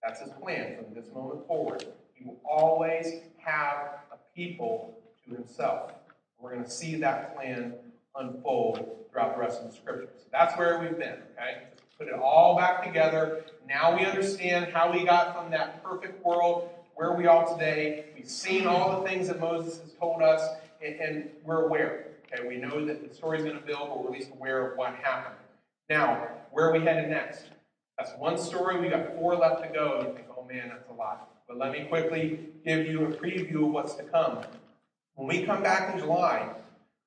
That's 0.02 0.18
his 0.18 0.30
plan 0.42 0.74
from 0.74 0.92
this 0.92 1.06
moment 1.14 1.46
forward. 1.46 1.84
He 2.14 2.24
will 2.24 2.40
always 2.44 3.20
have 3.36 4.00
a 4.10 4.16
people 4.34 4.98
to 5.24 5.36
himself. 5.36 5.92
We're 6.40 6.50
going 6.50 6.64
to 6.64 6.70
see 6.70 6.96
that 6.96 7.36
plan 7.36 7.74
unfold 8.16 9.06
throughout 9.12 9.36
the 9.36 9.40
rest 9.40 9.62
of 9.62 9.70
the 9.70 9.76
scriptures. 9.76 10.08
So 10.18 10.26
that's 10.32 10.58
where 10.58 10.80
we've 10.80 10.98
been, 10.98 11.18
okay? 11.38 11.68
Put 11.96 12.08
it 12.08 12.14
all 12.14 12.56
back 12.56 12.82
together. 12.82 13.44
Now 13.68 13.96
we 13.96 14.04
understand 14.04 14.72
how 14.72 14.90
we 14.90 15.04
got 15.04 15.36
from 15.36 15.52
that 15.52 15.84
perfect 15.84 16.26
world 16.26 16.70
where 17.00 17.14
we 17.14 17.26
are 17.26 17.46
today. 17.46 18.04
We've 18.14 18.28
seen 18.28 18.66
all 18.66 19.00
the 19.00 19.08
things 19.08 19.28
that 19.28 19.40
Moses 19.40 19.80
has 19.80 19.94
told 19.94 20.20
us, 20.20 20.46
and, 20.84 21.00
and 21.00 21.30
we're 21.46 21.64
aware. 21.64 22.08
Okay, 22.26 22.46
we 22.46 22.56
know 22.56 22.84
that 22.84 23.08
the 23.08 23.14
story's 23.14 23.42
going 23.42 23.56
to 23.58 23.66
build, 23.66 23.88
but 23.88 24.04
we're 24.04 24.08
at 24.08 24.12
least 24.12 24.30
aware 24.32 24.70
of 24.70 24.76
what 24.76 24.94
happened. 24.96 25.36
Now, 25.88 26.28
where 26.50 26.68
are 26.68 26.78
we 26.78 26.80
headed 26.80 27.08
next? 27.08 27.44
That's 27.96 28.10
one 28.18 28.36
story. 28.36 28.78
We 28.78 28.90
got 28.90 29.16
four 29.16 29.34
left 29.34 29.62
to 29.62 29.70
go. 29.70 30.04
You 30.06 30.14
think, 30.14 30.26
oh 30.36 30.44
man, 30.44 30.68
that's 30.68 30.90
a 30.90 30.92
lot. 30.92 31.30
But 31.48 31.56
let 31.56 31.72
me 31.72 31.86
quickly 31.88 32.38
give 32.66 32.86
you 32.86 33.06
a 33.06 33.08
preview 33.12 33.64
of 33.64 33.72
what's 33.72 33.94
to 33.94 34.02
come. 34.02 34.40
When 35.14 35.26
we 35.26 35.46
come 35.46 35.62
back 35.62 35.94
in 35.94 36.00
July, 36.00 36.50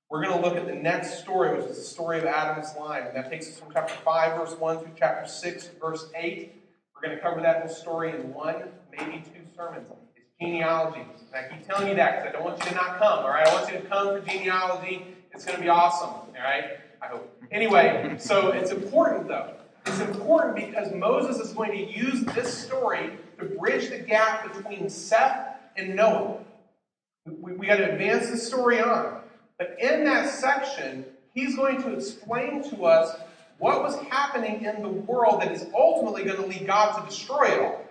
we're 0.10 0.25
going 0.25 0.41
to 0.41 0.43
look 0.43 0.58
at 0.58 0.65
the 0.65 0.73
next 0.73 1.19
story, 1.19 1.56
which 1.56 1.69
is 1.69 1.77
the 1.77 1.84
story 1.84 2.17
of 2.17 2.25
Adam's 2.25 2.73
line. 2.79 3.03
And 3.03 3.15
that 3.15 3.29
takes 3.29 3.47
us 3.47 3.60
from 3.60 3.67
chapter 3.71 3.93
5, 4.03 4.39
verse 4.39 4.60
1 4.60 4.79
through 4.79 4.91
chapter 4.97 5.29
6, 5.29 5.69
verse 5.79 6.10
8. 6.15 6.51
We're 6.95 7.08
going 7.08 7.15
to 7.15 7.21
cover 7.21 7.41
that 7.41 7.60
whole 7.60 7.75
story 7.75 8.10
in 8.10 8.34
one, 8.34 8.56
maybe 8.97 9.23
two 9.23 9.41
sermons. 9.56 9.88
It's 10.15 10.27
genealogy. 10.39 11.01
And 11.01 11.45
I 11.45 11.49
keep 11.49 11.67
telling 11.67 11.88
you 11.88 11.95
that 11.95 12.23
because 12.23 12.29
I 12.29 12.32
don't 12.34 12.43
want 12.43 12.63
you 12.63 12.69
to 12.69 12.75
not 12.75 12.99
come, 12.99 13.19
all 13.19 13.29
right? 13.29 13.47
I 13.47 13.53
want 13.53 13.71
you 13.71 13.79
to 13.79 13.86
come 13.86 14.08
for 14.08 14.27
genealogy. 14.27 15.08
It's 15.32 15.45
going 15.45 15.58
to 15.58 15.63
be 15.63 15.69
awesome, 15.69 16.10
all 16.10 16.34
right? 16.43 16.77
I 17.01 17.08
hope. 17.08 17.41
Anyway, 17.51 18.15
so 18.19 18.49
it's 18.49 18.71
important, 18.71 19.27
though. 19.27 19.53
It's 19.86 19.99
important 19.99 20.56
because 20.56 20.93
Moses 20.93 21.38
is 21.39 21.53
going 21.53 21.71
to 21.71 21.91
use 21.91 22.23
this 22.34 22.56
story 22.56 23.12
to 23.39 23.45
bridge 23.45 23.89
the 23.89 23.99
gap 23.99 24.53
between 24.53 24.89
Seth 24.89 25.58
and 25.75 25.95
Noah. 25.95 26.38
We, 27.25 27.53
we 27.53 27.67
got 27.67 27.77
to 27.77 27.91
advance 27.91 28.29
the 28.29 28.38
story 28.38 28.79
on. 28.79 29.21
But 29.58 29.75
in 29.79 30.03
that 30.06 30.29
section, 30.29 31.06
he's 31.34 31.56
going 31.56 31.82
to 31.84 31.93
explain 31.93 32.63
to 32.69 32.86
us 32.86 33.17
what 33.58 33.82
was 33.82 33.97
happening 34.10 34.63
in 34.65 34.82
the 34.82 34.89
world 34.89 35.41
that 35.41 35.51
is 35.51 35.65
ultimately 35.75 36.23
going 36.23 36.38
to 36.38 36.45
lead 36.45 36.65
God 36.65 36.99
to 36.99 37.06
destroy 37.06 37.45
it 37.45 37.60
all. 37.60 37.83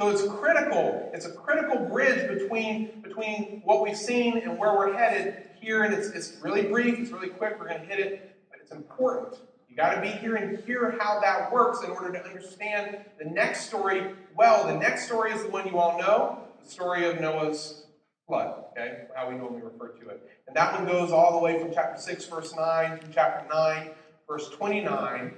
So 0.00 0.08
it's 0.08 0.26
critical. 0.26 1.10
It's 1.12 1.26
a 1.26 1.30
critical 1.30 1.76
bridge 1.76 2.26
between, 2.26 3.02
between 3.02 3.60
what 3.66 3.82
we've 3.82 3.94
seen 3.94 4.38
and 4.38 4.58
where 4.58 4.74
we're 4.74 4.96
headed 4.96 5.44
here. 5.60 5.82
And 5.82 5.92
it's, 5.92 6.08
it's 6.08 6.38
really 6.40 6.62
brief, 6.62 6.98
it's 6.98 7.10
really 7.10 7.28
quick. 7.28 7.56
We're 7.60 7.68
going 7.68 7.82
to 7.82 7.86
hit 7.86 8.00
it, 8.00 8.34
but 8.50 8.60
it's 8.62 8.72
important. 8.72 9.42
You 9.68 9.76
got 9.76 9.96
to 9.96 10.00
be 10.00 10.08
here 10.08 10.36
and 10.36 10.58
hear 10.64 10.96
how 10.98 11.20
that 11.20 11.52
works 11.52 11.84
in 11.84 11.90
order 11.90 12.12
to 12.12 12.24
understand 12.24 13.04
the 13.22 13.26
next 13.26 13.66
story 13.66 14.14
well. 14.34 14.66
The 14.66 14.78
next 14.78 15.04
story 15.04 15.32
is 15.32 15.42
the 15.42 15.50
one 15.50 15.68
you 15.68 15.76
all 15.76 15.98
know 15.98 16.44
the 16.64 16.70
story 16.70 17.04
of 17.04 17.20
Noah's 17.20 17.84
flood, 18.26 18.54
okay? 18.70 19.02
How 19.14 19.28
we 19.28 19.36
normally 19.36 19.60
refer 19.60 19.88
to 19.88 20.08
it. 20.08 20.26
And 20.46 20.56
that 20.56 20.72
one 20.72 20.90
goes 20.90 21.12
all 21.12 21.32
the 21.32 21.44
way 21.44 21.60
from 21.60 21.74
chapter 21.74 22.00
6, 22.00 22.24
verse 22.24 22.54
9, 22.56 23.00
through 23.00 23.12
chapter 23.12 23.46
9, 23.52 23.90
verse 24.26 24.48
29. 24.48 25.34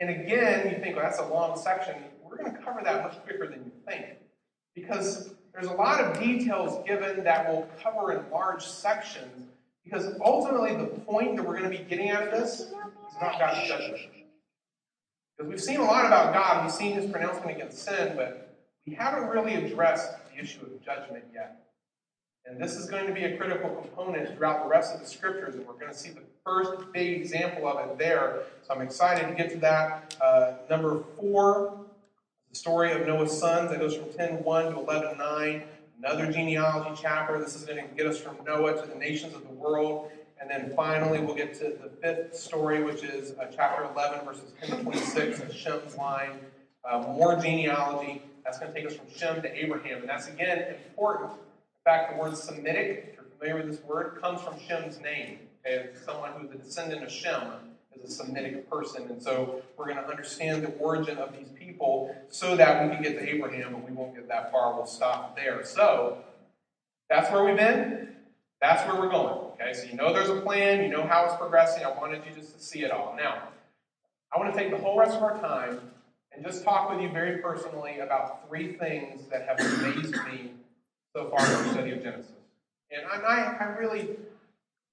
And 0.00 0.10
again, 0.10 0.70
you 0.70 0.82
think, 0.82 0.96
well, 0.96 1.04
that's 1.04 1.18
a 1.18 1.26
long 1.26 1.58
section 1.58 1.96
we're 2.36 2.44
going 2.44 2.56
to 2.56 2.62
cover 2.62 2.80
that 2.84 3.02
much 3.02 3.22
quicker 3.24 3.48
than 3.48 3.64
you 3.64 3.72
think. 3.88 4.06
Because 4.74 5.34
there's 5.52 5.68
a 5.68 5.74
lot 5.74 6.00
of 6.00 6.20
details 6.20 6.86
given 6.86 7.24
that 7.24 7.48
we'll 7.48 7.68
cover 7.82 8.12
in 8.12 8.30
large 8.30 8.64
sections. 8.64 9.48
Because 9.84 10.14
ultimately, 10.20 10.76
the 10.76 10.86
point 11.00 11.36
that 11.36 11.46
we're 11.46 11.58
going 11.58 11.70
to 11.70 11.78
be 11.78 11.84
getting 11.84 12.10
out 12.10 12.24
of 12.24 12.30
this 12.30 12.60
is 12.60 12.72
about 13.16 13.38
God's 13.38 13.66
judgment. 13.68 14.02
Because 15.36 15.50
we've 15.50 15.60
seen 15.60 15.80
a 15.80 15.84
lot 15.84 16.04
about 16.04 16.34
God, 16.34 16.64
we've 16.64 16.74
seen 16.74 16.92
his 16.92 17.10
pronouncement 17.10 17.56
against 17.56 17.84
sin, 17.84 18.14
but 18.16 18.56
we 18.86 18.94
haven't 18.94 19.28
really 19.28 19.54
addressed 19.54 20.12
the 20.30 20.40
issue 20.40 20.62
of 20.62 20.84
judgment 20.84 21.24
yet. 21.32 21.62
And 22.46 22.60
this 22.60 22.76
is 22.76 22.86
going 22.88 23.06
to 23.06 23.12
be 23.12 23.24
a 23.24 23.36
critical 23.36 23.70
component 23.70 24.36
throughout 24.36 24.62
the 24.62 24.68
rest 24.68 24.94
of 24.94 25.00
the 25.00 25.06
scriptures, 25.06 25.54
and 25.56 25.66
we're 25.66 25.74
going 25.74 25.92
to 25.92 25.98
see 25.98 26.10
the 26.10 26.22
first 26.44 26.92
big 26.92 27.20
example 27.20 27.66
of 27.66 27.90
it 27.90 27.98
there. 27.98 28.42
So 28.66 28.74
I'm 28.74 28.82
excited 28.82 29.26
to 29.28 29.34
get 29.34 29.50
to 29.50 29.58
that. 29.58 30.16
Uh, 30.20 30.52
number 30.70 31.02
four 31.18 31.85
the 32.56 32.60
story 32.60 32.92
of 32.92 33.06
Noah's 33.06 33.38
sons 33.38 33.70
that 33.70 33.80
goes 33.80 33.94
from 33.94 34.10
10 34.14 34.42
1 34.42 34.72
to 34.72 34.78
11 34.78 35.18
9. 35.18 35.62
Another 35.98 36.32
genealogy 36.32 36.98
chapter. 37.02 37.38
This 37.38 37.54
is 37.54 37.64
going 37.64 37.86
to 37.86 37.94
get 37.94 38.06
us 38.06 38.18
from 38.18 38.36
Noah 38.46 38.80
to 38.80 38.88
the 38.88 38.94
nations 38.94 39.34
of 39.34 39.42
the 39.42 39.52
world. 39.52 40.10
And 40.40 40.48
then 40.48 40.72
finally, 40.74 41.20
we'll 41.20 41.34
get 41.34 41.52
to 41.58 41.76
the 41.82 41.90
fifth 42.00 42.34
story, 42.34 42.82
which 42.82 43.02
is 43.02 43.32
uh, 43.38 43.46
chapter 43.54 43.84
11, 43.92 44.24
verses 44.24 44.52
10 44.62 44.78
to 44.78 44.84
26, 44.84 45.40
of 45.40 45.54
Shem's 45.54 45.96
line. 45.96 46.40
Uh, 46.82 47.00
more 47.00 47.36
genealogy. 47.36 48.22
That's 48.42 48.58
going 48.58 48.72
to 48.72 48.80
take 48.80 48.90
us 48.90 48.96
from 48.96 49.06
Shem 49.14 49.42
to 49.42 49.54
Abraham. 49.54 50.00
And 50.00 50.08
that's, 50.08 50.28
again, 50.28 50.76
important. 50.88 51.32
In 51.32 51.84
fact, 51.84 52.14
the 52.14 52.18
word 52.18 52.38
Semitic, 52.38 53.08
if 53.10 53.14
you're 53.16 53.24
familiar 53.38 53.56
with 53.56 53.76
this 53.76 53.84
word, 53.84 54.18
comes 54.22 54.40
from 54.40 54.54
Shem's 54.66 54.98
name. 55.00 55.40
Okay? 55.66 55.90
Someone 56.06 56.30
who's 56.32 56.50
a 56.52 56.56
descendant 56.56 57.02
of 57.02 57.10
Shem 57.10 57.42
a 58.06 58.10
Semitic 58.10 58.68
person. 58.70 59.04
And 59.10 59.22
so 59.22 59.62
we're 59.76 59.86
going 59.86 59.96
to 59.96 60.08
understand 60.08 60.62
the 60.62 60.72
origin 60.72 61.18
of 61.18 61.36
these 61.36 61.48
people 61.48 62.14
so 62.28 62.56
that 62.56 62.82
we 62.82 62.94
can 62.94 63.02
get 63.02 63.18
to 63.18 63.28
Abraham, 63.28 63.72
but 63.72 63.88
we 63.88 63.94
won't 63.94 64.14
get 64.14 64.28
that 64.28 64.52
far. 64.52 64.74
We'll 64.74 64.86
stop 64.86 65.36
there. 65.36 65.64
So 65.64 66.18
that's 67.08 67.30
where 67.30 67.44
we've 67.44 67.56
been. 67.56 68.08
That's 68.60 68.86
where 68.86 69.00
we're 69.00 69.10
going. 69.10 69.34
Okay, 69.52 69.72
so 69.72 69.84
you 69.84 69.94
know 69.94 70.12
there's 70.12 70.30
a 70.30 70.40
plan, 70.40 70.82
you 70.82 70.88
know 70.88 71.06
how 71.06 71.24
it's 71.26 71.36
progressing. 71.36 71.84
I 71.84 71.90
wanted 71.90 72.22
you 72.26 72.34
just 72.34 72.56
to 72.56 72.62
see 72.62 72.84
it 72.84 72.90
all. 72.90 73.14
Now, 73.16 73.48
I 74.34 74.38
want 74.38 74.52
to 74.52 74.58
take 74.58 74.70
the 74.70 74.78
whole 74.78 74.98
rest 74.98 75.16
of 75.16 75.22
our 75.22 75.38
time 75.40 75.80
and 76.32 76.44
just 76.44 76.64
talk 76.64 76.90
with 76.90 77.00
you 77.00 77.10
very 77.10 77.38
personally 77.38 78.00
about 78.00 78.48
three 78.48 78.74
things 78.74 79.26
that 79.28 79.46
have 79.46 79.60
amazed 79.60 80.14
me 80.30 80.52
so 81.14 81.30
far 81.30 81.44
in 81.46 81.52
our 81.52 81.72
study 81.72 81.92
of 81.92 82.02
Genesis. 82.02 82.32
And 82.90 83.06
I, 83.06 83.56
I 83.58 83.64
really, 83.78 84.10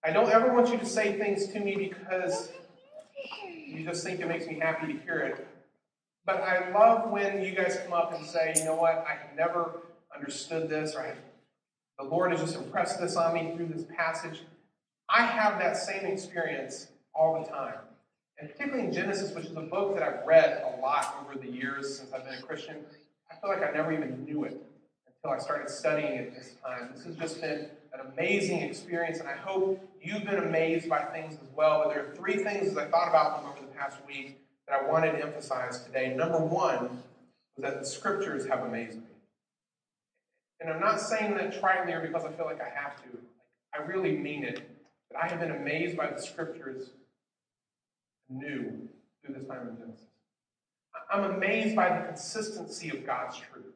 I 0.04 0.12
don't 0.12 0.30
ever 0.32 0.54
want 0.54 0.70
you 0.70 0.78
to 0.78 0.86
say 0.86 1.18
things 1.18 1.48
to 1.48 1.60
me 1.60 1.76
because 1.76 2.52
you 3.68 3.84
just 3.84 4.04
think 4.04 4.20
it 4.20 4.28
makes 4.28 4.48
me 4.48 4.60
happy 4.60 4.94
to 4.94 5.00
hear 5.00 5.20
it. 5.20 5.48
But 6.26 6.42
I 6.42 6.70
love 6.72 7.10
when 7.10 7.42
you 7.42 7.54
guys 7.54 7.80
come 7.84 7.94
up 7.94 8.14
and 8.14 8.26
say, 8.26 8.54
you 8.56 8.66
know 8.66 8.76
what, 8.76 9.06
I 9.08 9.14
have 9.14 9.36
never 9.36 9.82
understood 10.16 10.70
this, 10.70 10.96
or 10.96 11.16
the 12.00 12.06
Lord 12.06 12.32
has 12.32 12.40
just 12.40 12.56
impressed 12.56 13.00
this 13.00 13.16
on 13.16 13.34
me 13.34 13.54
through 13.56 13.68
this 13.68 13.86
passage. 13.96 14.42
I 15.10 15.26
have 15.26 15.60
that 15.60 15.76
same 15.76 16.06
experience 16.06 16.88
all 17.14 17.44
the 17.44 17.50
time. 17.50 17.76
And 18.40 18.50
particularly 18.50 18.88
in 18.88 18.94
Genesis, 18.94 19.36
which 19.36 19.46
is 19.46 19.56
a 19.56 19.62
book 19.62 19.94
that 19.96 20.04
I've 20.04 20.26
read 20.26 20.64
a 20.64 20.82
lot 20.82 21.16
over 21.22 21.38
the 21.38 21.50
years 21.50 21.98
since 21.98 22.12
I've 22.14 22.24
been 22.26 22.36
a 22.36 22.42
Christian, 22.42 22.78
I 23.30 23.36
feel 23.36 23.50
like 23.50 23.62
I 23.62 23.72
never 23.72 23.92
even 23.92 24.24
knew 24.26 24.46
it 24.46 24.62
until 25.08 25.38
I 25.38 25.40
started 25.40 25.70
studying 25.70 26.14
it 26.14 26.36
this 26.36 26.56
time. 26.66 26.92
This 26.96 27.06
has 27.06 27.16
just 27.16 27.42
been 27.42 27.68
an 27.94 28.00
amazing 28.14 28.62
experience, 28.62 29.20
and 29.20 29.30
I 29.30 29.36
hope 29.36 29.80
you've 30.02 30.26
been 30.26 30.40
amazed 30.40 30.90
by 30.90 31.04
things 31.06 31.34
as 31.34 31.56
well. 31.56 31.84
But 31.84 31.94
there 31.94 32.08
are 32.08 32.16
three 32.16 32.44
things 32.44 32.70
as 32.70 32.78
I 32.78 32.86
thought 32.86 33.10
about 33.10 33.42
them 33.42 33.52
over 33.52 33.62
the 33.62 33.74
past 33.78 33.98
week 34.08 34.40
that 34.68 34.80
I 34.80 34.90
wanted 34.90 35.12
to 35.14 35.24
emphasize 35.24 35.84
today. 35.84 36.14
Number 36.16 36.40
one 36.40 37.04
was 37.56 37.60
that 37.60 37.80
the 37.80 37.86
scriptures 37.86 38.48
have 38.48 38.62
amazed 38.62 38.98
me. 38.98 39.04
And 40.60 40.72
I'm 40.72 40.80
not 40.80 41.02
saying 41.02 41.36
that 41.36 41.62
tritely 41.62 41.94
or 41.94 42.00
because 42.00 42.24
I 42.24 42.32
feel 42.32 42.46
like 42.46 42.62
I 42.62 42.70
have 42.70 42.96
to. 43.04 43.20
I 43.74 43.84
really 43.84 44.14
mean 44.14 44.44
it. 44.44 44.62
But 45.12 45.22
I 45.22 45.28
have 45.28 45.40
been 45.40 45.52
amazed 45.52 45.98
by 45.98 46.10
the 46.10 46.22
scriptures 46.22 46.92
new 48.30 48.88
through 49.24 49.36
this 49.36 49.46
time 49.46 49.68
in 49.68 49.78
Genesis. 49.78 50.06
I'm 51.12 51.26
amazed 51.26 51.76
by 51.76 51.90
the 51.90 52.06
consistency 52.06 52.90
of 52.90 53.06
God's 53.06 53.38
truth. 53.38 53.73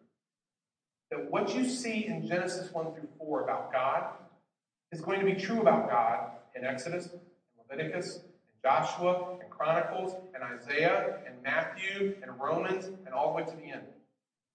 That 1.12 1.32
what 1.32 1.56
you 1.56 1.68
see 1.68 2.06
in 2.06 2.28
Genesis 2.28 2.72
1 2.74 2.94
through 2.94 3.08
4 3.18 3.44
about 3.44 3.72
God 3.72 4.06
is 4.92 5.02
going 5.02 5.20
to 5.20 5.26
be 5.26 5.36
true 5.36 5.62
about 5.62 5.90
God 5.90 6.32
in 6.56 6.66
Exodus, 6.66 7.10
Leviticus, 7.58 8.22
Joshua, 8.62 9.38
and 9.42 9.50
Chronicles, 9.50 10.16
and 10.34 10.44
Isaiah, 10.44 11.20
and 11.26 11.36
Matthew, 11.44 12.16
and 12.22 12.32
Romans, 12.40 12.86
and 12.86 13.14
all 13.14 13.32
the 13.32 13.38
way 13.38 13.50
to 13.50 13.56
the 13.56 13.72
end. 13.72 13.84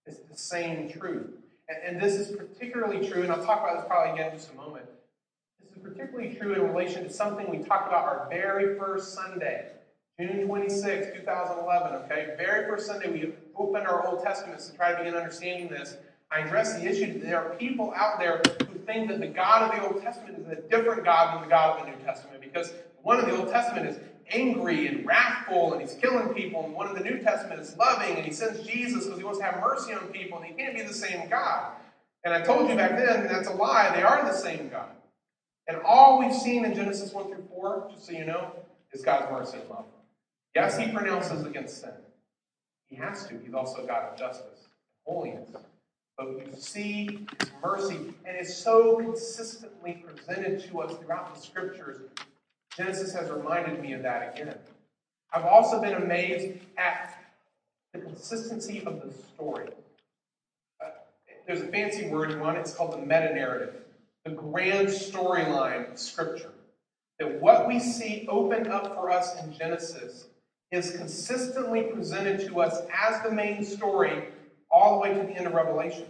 It's 0.04 0.18
the 0.18 0.36
same 0.36 0.90
truth. 0.90 1.30
And, 1.68 1.78
and 1.96 2.02
this 2.02 2.14
is 2.14 2.36
particularly 2.36 3.08
true, 3.08 3.22
and 3.22 3.32
I'll 3.32 3.44
talk 3.44 3.62
about 3.62 3.78
this 3.78 3.86
probably 3.86 4.12
again 4.12 4.32
in 4.32 4.38
just 4.38 4.52
a 4.52 4.56
moment. 4.56 4.84
This 5.60 5.76
is 5.76 5.82
particularly 5.82 6.34
true 6.34 6.54
in 6.54 6.62
relation 6.62 7.04
to 7.04 7.10
something 7.10 7.48
we 7.50 7.58
talked 7.58 7.88
about 7.88 8.04
our 8.04 8.26
very 8.28 8.78
first 8.78 9.14
Sunday 9.14 9.68
June 10.20 10.46
26, 10.46 11.18
2011, 11.20 12.02
okay? 12.02 12.34
Very 12.36 12.68
first 12.68 12.86
Sunday 12.86 13.10
we 13.10 13.32
opened 13.56 13.86
our 13.86 14.06
Old 14.06 14.22
Testaments 14.22 14.68
to 14.68 14.76
try 14.76 14.92
to 14.92 14.98
begin 14.98 15.14
understanding 15.14 15.68
this. 15.68 15.96
I 16.32 16.40
address 16.40 16.74
the 16.74 16.88
issue 16.88 17.12
that 17.12 17.22
there 17.22 17.44
are 17.44 17.54
people 17.56 17.92
out 17.94 18.18
there 18.18 18.40
who 18.70 18.78
think 18.86 19.08
that 19.08 19.20
the 19.20 19.26
God 19.26 19.70
of 19.70 19.76
the 19.76 19.86
Old 19.86 20.02
Testament 20.02 20.38
is 20.38 20.48
a 20.48 20.60
different 20.62 21.04
God 21.04 21.34
than 21.34 21.42
the 21.42 21.48
God 21.48 21.78
of 21.78 21.84
the 21.84 21.92
New 21.92 22.04
Testament 22.04 22.40
because 22.40 22.72
one 23.02 23.18
of 23.18 23.26
the 23.26 23.36
Old 23.36 23.50
Testament 23.50 23.86
is 23.86 23.98
angry 24.30 24.86
and 24.86 25.06
wrathful 25.06 25.74
and 25.74 25.82
he's 25.82 25.94
killing 25.94 26.32
people, 26.32 26.64
and 26.64 26.72
one 26.72 26.88
of 26.88 26.96
the 26.96 27.04
New 27.04 27.18
Testament 27.18 27.60
is 27.60 27.76
loving 27.76 28.16
and 28.16 28.24
he 28.24 28.32
sends 28.32 28.66
Jesus 28.66 29.04
because 29.04 29.18
he 29.18 29.24
wants 29.24 29.40
to 29.40 29.44
have 29.44 29.60
mercy 29.60 29.92
on 29.92 30.06
people, 30.06 30.38
and 30.38 30.46
he 30.46 30.54
can't 30.54 30.74
be 30.74 30.82
the 30.82 30.94
same 30.94 31.28
God. 31.28 31.72
And 32.24 32.32
I 32.32 32.40
told 32.40 32.70
you 32.70 32.76
back 32.76 32.96
then 32.96 33.26
that's 33.26 33.48
a 33.48 33.52
lie. 33.52 33.94
They 33.94 34.02
are 34.02 34.24
the 34.24 34.32
same 34.32 34.68
God. 34.68 34.88
And 35.68 35.78
all 35.84 36.18
we've 36.18 36.34
seen 36.34 36.64
in 36.64 36.74
Genesis 36.74 37.12
1 37.12 37.26
through 37.26 37.44
4, 37.50 37.88
just 37.92 38.06
so 38.06 38.12
you 38.12 38.24
know, 38.24 38.52
is 38.92 39.02
God's 39.02 39.30
mercy 39.30 39.58
and 39.58 39.68
love. 39.68 39.84
Yes, 40.54 40.78
he 40.78 40.88
pronounces 40.88 41.44
against 41.44 41.80
sin. 41.80 41.92
He 42.88 42.96
has 42.96 43.26
to. 43.26 43.38
He's 43.38 43.54
also 43.54 43.86
God 43.86 44.12
of 44.12 44.18
justice 44.18 44.68
holiness. 45.04 45.50
But 46.18 46.28
you 46.28 46.52
see 46.56 47.26
mercy, 47.64 47.96
and 47.96 48.36
it's 48.36 48.54
so 48.54 48.96
consistently 48.96 50.04
presented 50.06 50.62
to 50.68 50.80
us 50.80 50.96
throughout 50.98 51.34
the 51.34 51.40
scriptures. 51.40 52.00
Genesis 52.76 53.12
has 53.14 53.30
reminded 53.30 53.80
me 53.80 53.92
of 53.94 54.02
that 54.02 54.34
again. 54.34 54.54
I've 55.32 55.44
also 55.44 55.80
been 55.80 55.94
amazed 55.94 56.58
at 56.76 57.18
the 57.92 58.00
consistency 58.00 58.82
of 58.84 59.02
the 59.02 59.12
story. 59.34 59.68
Uh, 60.84 60.90
there's 61.46 61.60
a 61.60 61.66
fancy 61.68 62.08
word 62.08 62.38
want, 62.40 62.58
it's 62.58 62.74
called 62.74 62.92
the 62.92 62.98
meta 62.98 63.34
narrative, 63.34 63.74
the 64.24 64.30
grand 64.30 64.88
storyline 64.88 65.92
of 65.92 65.98
Scripture. 65.98 66.52
That 67.18 67.40
what 67.40 67.66
we 67.68 67.78
see 67.78 68.26
opened 68.28 68.68
up 68.68 68.94
for 68.94 69.10
us 69.10 69.42
in 69.42 69.52
Genesis 69.52 70.26
is 70.70 70.92
consistently 70.92 71.82
presented 71.82 72.46
to 72.46 72.60
us 72.60 72.82
as 72.98 73.22
the 73.22 73.30
main 73.30 73.64
story 73.64 74.24
all 74.72 74.94
the 74.94 75.00
way 75.00 75.14
to 75.14 75.20
the 75.20 75.36
end 75.36 75.46
of 75.46 75.52
Revelation. 75.52 76.06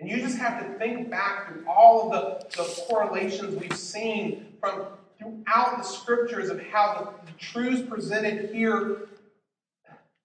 And 0.00 0.08
you 0.08 0.18
just 0.18 0.38
have 0.38 0.64
to 0.64 0.78
think 0.78 1.10
back 1.10 1.48
through 1.48 1.66
all 1.68 2.12
of 2.12 2.12
the, 2.12 2.56
the 2.56 2.82
correlations 2.88 3.60
we've 3.60 3.76
seen 3.76 4.46
from 4.60 4.86
throughout 5.18 5.78
the 5.78 5.82
scriptures 5.82 6.48
of 6.48 6.62
how 6.62 7.14
the, 7.26 7.32
the 7.32 7.38
truths 7.38 7.82
presented 7.88 8.54
here, 8.54 9.08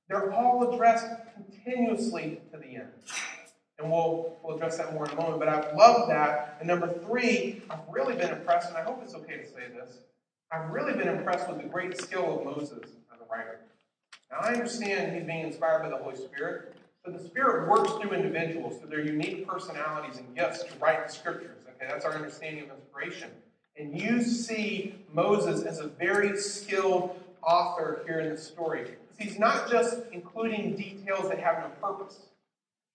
they're 0.07 0.31
all 0.31 0.71
addressed 0.71 1.07
continuously 1.35 2.39
to 2.51 2.59
the 2.59 2.75
end. 2.75 2.89
And 3.79 3.91
we'll, 3.91 4.37
we'll 4.43 4.55
address 4.55 4.77
that 4.77 4.93
more 4.93 5.05
in 5.05 5.11
a 5.11 5.15
moment. 5.15 5.39
But 5.39 5.49
I've 5.49 5.75
loved 5.75 6.11
that. 6.11 6.57
And 6.59 6.67
number 6.67 6.87
three, 6.87 7.63
I've 7.69 7.79
really 7.89 8.15
been 8.15 8.29
impressed, 8.29 8.69
and 8.69 8.77
I 8.77 8.83
hope 8.83 9.01
it's 9.03 9.15
okay 9.15 9.37
to 9.37 9.47
say 9.47 9.63
this. 9.73 9.97
I've 10.51 10.69
really 10.69 10.93
been 10.93 11.07
impressed 11.07 11.49
with 11.49 11.57
the 11.57 11.67
great 11.67 11.99
skill 11.99 12.37
of 12.37 12.45
Moses 12.45 12.83
as 13.11 13.19
a 13.19 13.31
writer. 13.31 13.59
Now, 14.29 14.37
I 14.41 14.53
understand 14.53 15.15
he's 15.15 15.25
being 15.25 15.39
inspired 15.39 15.81
by 15.81 15.89
the 15.89 15.97
Holy 15.97 16.15
Spirit, 16.15 16.75
but 17.03 17.17
the 17.17 17.23
Spirit 17.23 17.69
works 17.69 17.91
through 17.93 18.11
individuals, 18.11 18.79
through 18.79 18.89
their 18.89 19.05
unique 19.05 19.47
personalities 19.47 20.17
and 20.17 20.35
gifts 20.35 20.63
to 20.63 20.69
write 20.79 21.05
the 21.05 21.11
scriptures. 21.11 21.57
Okay, 21.67 21.87
that's 21.89 22.05
our 22.05 22.13
understanding 22.13 22.63
of 22.63 22.77
inspiration. 22.77 23.29
And 23.77 23.99
you 23.99 24.21
see 24.21 24.95
Moses 25.11 25.63
as 25.63 25.79
a 25.79 25.87
very 25.87 26.37
skilled 26.37 27.19
author 27.41 28.03
here 28.05 28.19
in 28.19 28.29
this 28.29 28.45
story. 28.47 28.91
He's 29.19 29.37
not 29.37 29.69
just 29.69 29.97
including 30.11 30.75
details 30.75 31.29
that 31.29 31.39
have 31.39 31.59
no 31.59 31.69
purpose. 31.81 32.19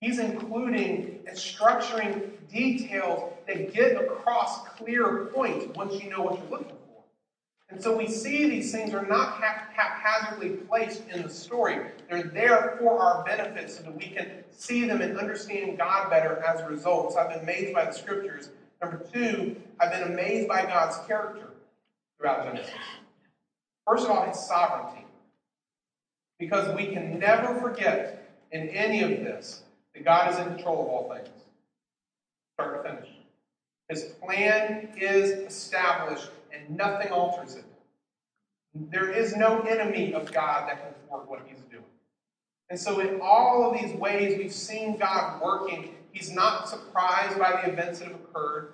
He's 0.00 0.18
including 0.18 1.20
and 1.26 1.36
structuring 1.36 2.30
details 2.48 3.32
that 3.46 3.74
get 3.74 4.00
across 4.00 4.66
clear 4.68 5.26
points 5.34 5.66
once 5.76 6.02
you 6.02 6.08
know 6.08 6.22
what 6.22 6.38
you're 6.38 6.50
looking 6.50 6.68
for. 6.68 6.77
And 7.70 7.83
so 7.83 7.94
we 7.94 8.09
see 8.09 8.48
these 8.48 8.72
things 8.72 8.94
are 8.94 9.04
not 9.04 9.42
haphazardly 9.42 10.50
placed 10.50 11.07
in 11.09 11.22
the 11.22 11.28
story. 11.28 11.87
They're 12.09 12.22
there 12.22 12.76
for 12.78 12.98
our 12.98 13.22
benefit 13.24 13.70
so 13.70 13.83
that 13.83 13.94
we 13.94 14.07
can 14.07 14.31
see 14.50 14.87
them 14.87 15.02
and 15.02 15.18
understand 15.18 15.76
God 15.76 16.09
better 16.09 16.42
as 16.44 16.61
a 16.61 16.66
result. 16.66 17.12
So 17.12 17.18
I've 17.18 17.28
been 17.28 17.40
amazed 17.40 17.74
by 17.74 17.85
the 17.85 17.92
scriptures. 17.92 18.50
Number 18.81 19.04
two, 19.12 19.57
I've 19.81 19.92
been 19.92 20.12
amazed 20.12 20.48
by 20.48 20.64
God's 20.64 20.96
character 21.07 21.48
throughout 22.18 22.44
Genesis. 22.44 22.72
First 23.87 24.04
of 24.04 24.11
all, 24.11 24.24
his 24.26 24.38
sovereignty. 24.38 25.04
Because 26.38 26.74
we 26.74 26.87
can 26.87 27.18
never 27.18 27.61
forget 27.61 28.31
in 28.50 28.68
any 28.70 29.02
of 29.02 29.11
this 29.11 29.62
that 29.94 30.04
God 30.04 30.33
is 30.33 30.38
in 30.38 30.54
control 30.54 30.83
of 30.83 30.88
all 30.88 31.12
things. 31.14 31.28
Start 32.54 32.83
to 32.83 32.90
finish. 32.90 33.09
His 33.88 34.04
plan 34.22 34.90
is 34.96 35.31
established 35.31 36.31
nothing 36.68 37.11
alters 37.11 37.54
it. 37.54 37.64
There 38.74 39.11
is 39.11 39.37
no 39.37 39.61
enemy 39.62 40.14
of 40.14 40.33
God 40.33 40.68
that 40.68 40.83
can 40.83 40.94
thwart 41.07 41.28
what 41.28 41.40
he's 41.46 41.61
doing. 41.70 41.85
And 42.70 42.78
so, 42.78 43.00
in 43.00 43.20
all 43.22 43.70
of 43.70 43.81
these 43.81 43.94
ways, 43.96 44.38
we've 44.38 44.52
seen 44.52 44.98
God 44.98 45.42
working. 45.42 45.94
He's 46.12 46.31
not 46.31 46.68
surprised 46.68 47.38
by 47.38 47.62
the 47.62 47.72
events 47.72 47.98
that 47.98 48.09
have 48.09 48.20
occurred. 48.20 48.72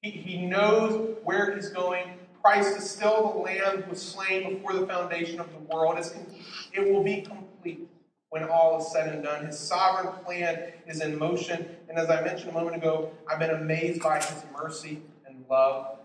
He, 0.00 0.10
he 0.10 0.46
knows 0.46 1.16
where 1.24 1.54
he's 1.54 1.68
going. 1.68 2.18
Christ 2.42 2.76
is 2.76 2.88
still 2.88 3.32
the 3.32 3.38
Lamb 3.38 3.82
who 3.82 3.90
was 3.90 4.02
slain 4.02 4.54
before 4.54 4.74
the 4.74 4.86
foundation 4.86 5.38
of 5.38 5.48
the 5.52 5.58
world. 5.58 5.98
It 6.72 6.92
will 6.92 7.02
be 7.02 7.22
complete 7.22 7.88
when 8.30 8.44
all 8.44 8.80
is 8.80 8.90
said 8.92 9.12
and 9.12 9.22
done. 9.22 9.46
His 9.46 9.58
sovereign 9.58 10.12
plan 10.24 10.72
is 10.86 11.00
in 11.00 11.18
motion. 11.18 11.66
And 11.88 11.98
as 11.98 12.10
I 12.10 12.22
mentioned 12.22 12.50
a 12.50 12.54
moment 12.54 12.76
ago, 12.76 13.12
I've 13.28 13.38
been 13.38 13.50
amazed 13.50 14.02
by 14.02 14.16
his 14.16 14.44
mercy 14.52 15.02
and 15.26 15.44
love 15.48 15.98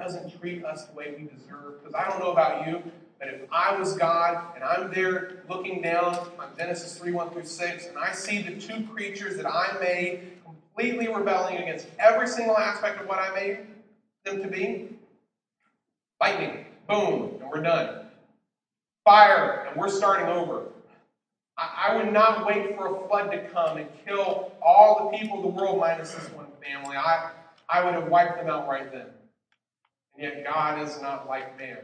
doesn't 0.00 0.40
treat 0.40 0.64
us 0.64 0.86
the 0.86 0.94
way 0.94 1.14
we 1.16 1.24
deserve. 1.24 1.82
Because 1.82 1.94
I 1.94 2.08
don't 2.08 2.18
know 2.18 2.32
about 2.32 2.66
you, 2.66 2.82
but 3.18 3.28
if 3.28 3.40
I 3.52 3.78
was 3.78 3.96
God 3.96 4.44
and 4.54 4.64
I'm 4.64 4.92
there 4.92 5.42
looking 5.48 5.82
down 5.82 6.14
on 6.38 6.48
Genesis 6.58 6.98
3 6.98 7.12
1 7.12 7.30
through 7.30 7.44
6, 7.44 7.86
and 7.86 7.98
I 7.98 8.12
see 8.12 8.42
the 8.42 8.60
two 8.60 8.84
creatures 8.86 9.36
that 9.36 9.46
I 9.46 9.76
made 9.80 10.32
completely 10.44 11.08
rebelling 11.08 11.58
against 11.58 11.86
every 11.98 12.26
single 12.26 12.56
aspect 12.56 13.00
of 13.00 13.06
what 13.06 13.18
I 13.18 13.34
made 13.34 13.58
them 14.24 14.42
to 14.42 14.48
be, 14.48 14.88
lightning, 16.20 16.66
boom, 16.88 17.38
and 17.40 17.50
we're 17.50 17.62
done. 17.62 18.06
fire 19.04 19.66
and 19.68 19.80
we're 19.80 19.88
starting 19.88 20.28
over. 20.28 20.64
I, 21.56 21.94
would 21.96 22.12
not 22.12 22.46
wait 22.46 22.74
for 22.76 22.86
a 22.86 23.08
flood 23.08 23.30
to 23.32 23.48
come 23.48 23.76
and 23.76 23.86
kill 24.06 24.52
all 24.62 25.10
the 25.10 25.18
people 25.18 25.38
of 25.38 25.42
the 25.42 25.48
world 25.48 25.78
minus 25.78 26.12
this 26.12 26.28
one 26.30 26.46
family. 26.62 26.96
I, 26.96 27.32
I 27.68 27.84
would 27.84 27.94
have 27.94 28.08
wiped 28.08 28.38
them 28.38 28.48
out 28.48 28.66
right 28.66 28.90
then. 28.90 29.06
Yet 30.20 30.44
God 30.44 30.86
is 30.86 31.00
not 31.00 31.26
like 31.26 31.58
man. 31.58 31.78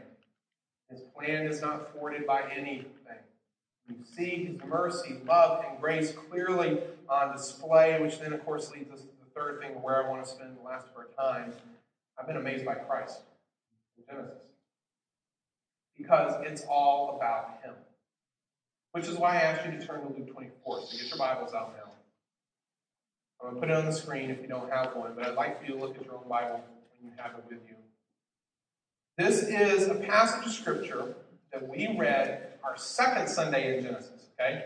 His 0.91 1.01
plan 1.15 1.47
is 1.47 1.59
not 1.59 1.91
thwarted 1.91 2.27
by 2.27 2.43
anything. 2.55 2.85
You 3.89 3.95
see 4.15 4.45
his 4.45 4.63
mercy, 4.63 5.17
love, 5.25 5.65
and 5.67 5.81
grace 5.81 6.11
clearly 6.11 6.79
on 7.09 7.35
display, 7.35 7.99
which 7.99 8.19
then, 8.19 8.33
of 8.33 8.45
course, 8.45 8.69
leads 8.71 8.91
us 8.91 8.99
to 8.99 9.07
the 9.07 9.31
third 9.33 9.59
thing 9.59 9.81
where 9.81 10.05
I 10.05 10.09
want 10.09 10.23
to 10.23 10.29
spend 10.29 10.57
the 10.57 10.61
last 10.61 10.87
of 10.87 10.91
our 10.97 11.07
time. 11.17 11.53
I've 12.19 12.27
been 12.27 12.37
amazed 12.37 12.63
by 12.65 12.75
Christ 12.75 13.21
in 13.97 14.03
Genesis. 14.05 14.37
Because 15.97 16.35
it's 16.45 16.63
all 16.69 17.15
about 17.15 17.59
him. 17.63 17.73
Which 18.91 19.07
is 19.07 19.17
why 19.17 19.35
I 19.35 19.41
asked 19.41 19.65
you 19.65 19.71
to 19.79 19.85
turn 19.85 20.01
to 20.01 20.07
Luke 20.07 20.31
24. 20.31 20.81
So 20.81 20.97
get 20.97 21.09
your 21.09 21.17
Bibles 21.17 21.53
out 21.53 21.73
now. 21.75 21.91
I'm 23.41 23.49
going 23.49 23.55
to 23.55 23.59
put 23.61 23.69
it 23.69 23.77
on 23.77 23.85
the 23.85 23.93
screen 23.93 24.29
if 24.29 24.41
you 24.41 24.47
don't 24.47 24.69
have 24.71 24.95
one, 24.95 25.13
but 25.15 25.25
I'd 25.25 25.35
like 25.35 25.59
for 25.59 25.65
you 25.65 25.73
to 25.73 25.79
look 25.79 25.95
at 25.97 26.05
your 26.05 26.15
own 26.15 26.27
Bible 26.29 26.63
when 26.99 27.11
you 27.11 27.17
have 27.17 27.31
it 27.31 27.43
with 27.49 27.59
you. 27.67 27.75
This 29.17 29.41
is 29.41 29.87
a 29.87 29.95
passage 29.95 30.45
of 30.45 30.51
Scripture 30.51 31.15
that 31.51 31.67
we 31.67 31.97
read 31.97 32.49
our 32.63 32.77
second 32.77 33.27
Sunday 33.27 33.75
in 33.75 33.83
Genesis, 33.83 34.27
okay? 34.39 34.65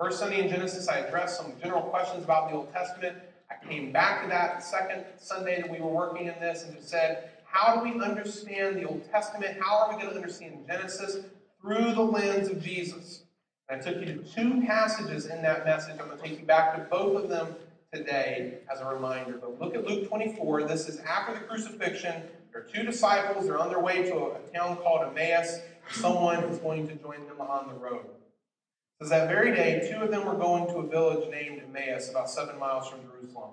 First 0.00 0.18
Sunday 0.18 0.40
in 0.40 0.48
Genesis, 0.48 0.88
I 0.88 1.00
addressed 1.00 1.36
some 1.36 1.52
general 1.62 1.82
questions 1.82 2.24
about 2.24 2.48
the 2.48 2.56
Old 2.56 2.72
Testament. 2.72 3.18
I 3.50 3.62
came 3.68 3.92
back 3.92 4.22
to 4.22 4.30
that 4.30 4.64
second 4.64 5.04
Sunday 5.18 5.60
that 5.60 5.70
we 5.70 5.78
were 5.78 5.90
working 5.90 6.26
in 6.26 6.40
this 6.40 6.62
and 6.62 6.74
just 6.74 6.88
said, 6.88 7.32
how 7.44 7.76
do 7.76 7.82
we 7.82 8.02
understand 8.02 8.76
the 8.76 8.84
Old 8.84 9.06
Testament? 9.12 9.58
How 9.60 9.76
are 9.80 9.94
we 9.94 10.00
going 10.00 10.08
to 10.08 10.16
understand 10.16 10.64
Genesis 10.66 11.18
through 11.60 11.92
the 11.92 12.00
lens 12.00 12.48
of 12.48 12.62
Jesus? 12.62 13.24
And 13.68 13.78
I 13.78 13.84
took 13.84 14.00
you 14.00 14.06
to 14.06 14.22
two 14.22 14.62
passages 14.66 15.26
in 15.26 15.42
that 15.42 15.66
message. 15.66 16.00
I'm 16.00 16.06
going 16.06 16.16
to 16.16 16.24
take 16.24 16.40
you 16.40 16.46
back 16.46 16.74
to 16.76 16.80
both 16.84 17.24
of 17.24 17.28
them 17.28 17.54
today 17.92 18.54
as 18.72 18.80
a 18.80 18.86
reminder. 18.86 19.34
But 19.34 19.60
look 19.60 19.74
at 19.74 19.86
Luke 19.86 20.08
24. 20.08 20.62
This 20.62 20.88
is 20.88 20.98
after 21.00 21.34
the 21.34 21.40
crucifixion. 21.40 22.22
Are 22.56 22.62
two 22.62 22.84
disciples. 22.84 23.44
They're 23.44 23.58
on 23.58 23.68
their 23.68 23.80
way 23.80 24.04
to 24.04 24.14
a, 24.14 24.30
a 24.36 24.40
town 24.54 24.78
called 24.78 25.06
Emmaus. 25.10 25.58
Someone 25.90 26.42
is 26.44 26.58
going 26.58 26.88
to 26.88 26.94
join 26.94 27.26
them 27.26 27.38
on 27.38 27.68
the 27.68 27.74
road. 27.74 28.06
It 28.06 29.02
says 29.02 29.10
that 29.10 29.28
very 29.28 29.54
day, 29.54 29.86
two 29.92 30.02
of 30.02 30.10
them 30.10 30.24
were 30.24 30.34
going 30.34 30.66
to 30.68 30.76
a 30.76 30.86
village 30.86 31.30
named 31.30 31.60
Emmaus, 31.62 32.08
about 32.08 32.30
seven 32.30 32.58
miles 32.58 32.88
from 32.88 33.00
Jerusalem. 33.02 33.50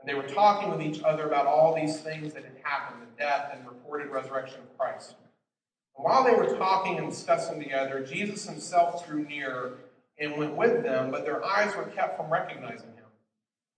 And 0.00 0.08
they 0.08 0.14
were 0.14 0.22
talking 0.22 0.70
with 0.70 0.80
each 0.80 1.02
other 1.02 1.26
about 1.26 1.46
all 1.46 1.74
these 1.74 2.00
things 2.00 2.32
that 2.32 2.42
had 2.42 2.56
happened 2.62 3.02
the 3.02 3.22
death 3.22 3.50
and 3.52 3.66
reported 3.66 4.08
resurrection 4.08 4.60
of 4.60 4.78
Christ. 4.78 5.16
And 5.98 6.04
while 6.06 6.24
they 6.24 6.32
were 6.32 6.56
talking 6.56 6.96
and 6.96 7.10
discussing 7.10 7.60
together, 7.62 8.02
Jesus 8.02 8.48
himself 8.48 9.06
drew 9.06 9.24
near 9.24 9.74
and 10.18 10.38
went 10.38 10.56
with 10.56 10.82
them, 10.82 11.10
but 11.10 11.26
their 11.26 11.44
eyes 11.44 11.76
were 11.76 11.84
kept 11.84 12.16
from 12.16 12.32
recognizing 12.32 12.94
him. 12.94 13.04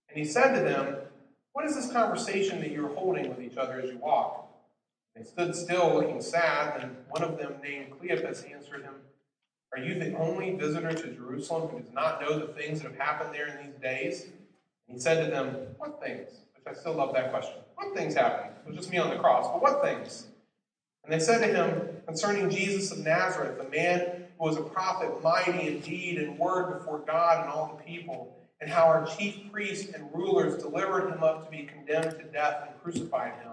And 0.08 0.16
he 0.16 0.24
said 0.24 0.54
to 0.54 0.60
them, 0.60 0.94
What 1.54 1.64
is 1.64 1.74
this 1.74 1.90
conversation 1.90 2.60
that 2.60 2.70
you're 2.70 2.94
holding 2.94 3.28
with 3.28 3.42
each 3.42 3.56
other 3.56 3.80
as 3.80 3.90
you 3.90 3.98
walk? 3.98 4.46
They 5.16 5.24
stood 5.24 5.54
still, 5.54 5.94
looking 5.94 6.20
sad, 6.20 6.82
and 6.82 6.96
one 7.08 7.22
of 7.22 7.36
them, 7.36 7.54
named 7.62 7.92
Cleopas, 7.98 8.50
answered 8.52 8.82
him, 8.82 8.94
Are 9.76 9.82
you 9.82 9.98
the 9.98 10.16
only 10.16 10.52
visitor 10.52 10.92
to 10.92 11.14
Jerusalem 11.14 11.68
who 11.68 11.80
does 11.80 11.92
not 11.92 12.20
know 12.20 12.38
the 12.38 12.52
things 12.52 12.80
that 12.80 12.92
have 12.92 13.00
happened 13.00 13.34
there 13.34 13.48
in 13.48 13.66
these 13.66 13.80
days? 13.80 14.24
And 14.86 14.96
he 14.96 15.00
said 15.00 15.24
to 15.24 15.30
them, 15.30 15.56
What 15.78 16.00
things? 16.00 16.30
Which 16.54 16.66
I 16.66 16.78
still 16.78 16.94
love 16.94 17.12
that 17.14 17.30
question. 17.30 17.56
What 17.74 17.94
things 17.94 18.14
happened? 18.14 18.54
It 18.64 18.68
was 18.68 18.76
just 18.76 18.90
me 18.90 18.98
on 18.98 19.10
the 19.10 19.16
cross, 19.16 19.46
but 19.46 19.60
what 19.60 19.82
things? 19.82 20.26
And 21.04 21.12
they 21.12 21.18
said 21.18 21.40
to 21.40 21.52
him, 21.52 22.02
Concerning 22.06 22.50
Jesus 22.50 22.92
of 22.92 22.98
Nazareth, 22.98 23.58
the 23.58 23.68
man 23.68 24.24
who 24.38 24.44
was 24.44 24.56
a 24.56 24.62
prophet, 24.62 25.22
mighty 25.22 25.68
in 25.68 25.80
deed 25.80 26.18
and 26.18 26.38
word 26.38 26.78
before 26.78 26.98
God 27.00 27.42
and 27.42 27.50
all 27.50 27.76
the 27.76 27.82
people, 27.82 28.36
and 28.60 28.70
how 28.70 28.84
our 28.84 29.06
chief 29.06 29.50
priests 29.50 29.92
and 29.92 30.08
rulers 30.12 30.62
delivered 30.62 31.10
him 31.10 31.22
up 31.22 31.44
to 31.44 31.50
be 31.50 31.64
condemned 31.64 32.18
to 32.18 32.24
death 32.24 32.68
and 32.68 32.82
crucified 32.82 33.32
him. 33.42 33.52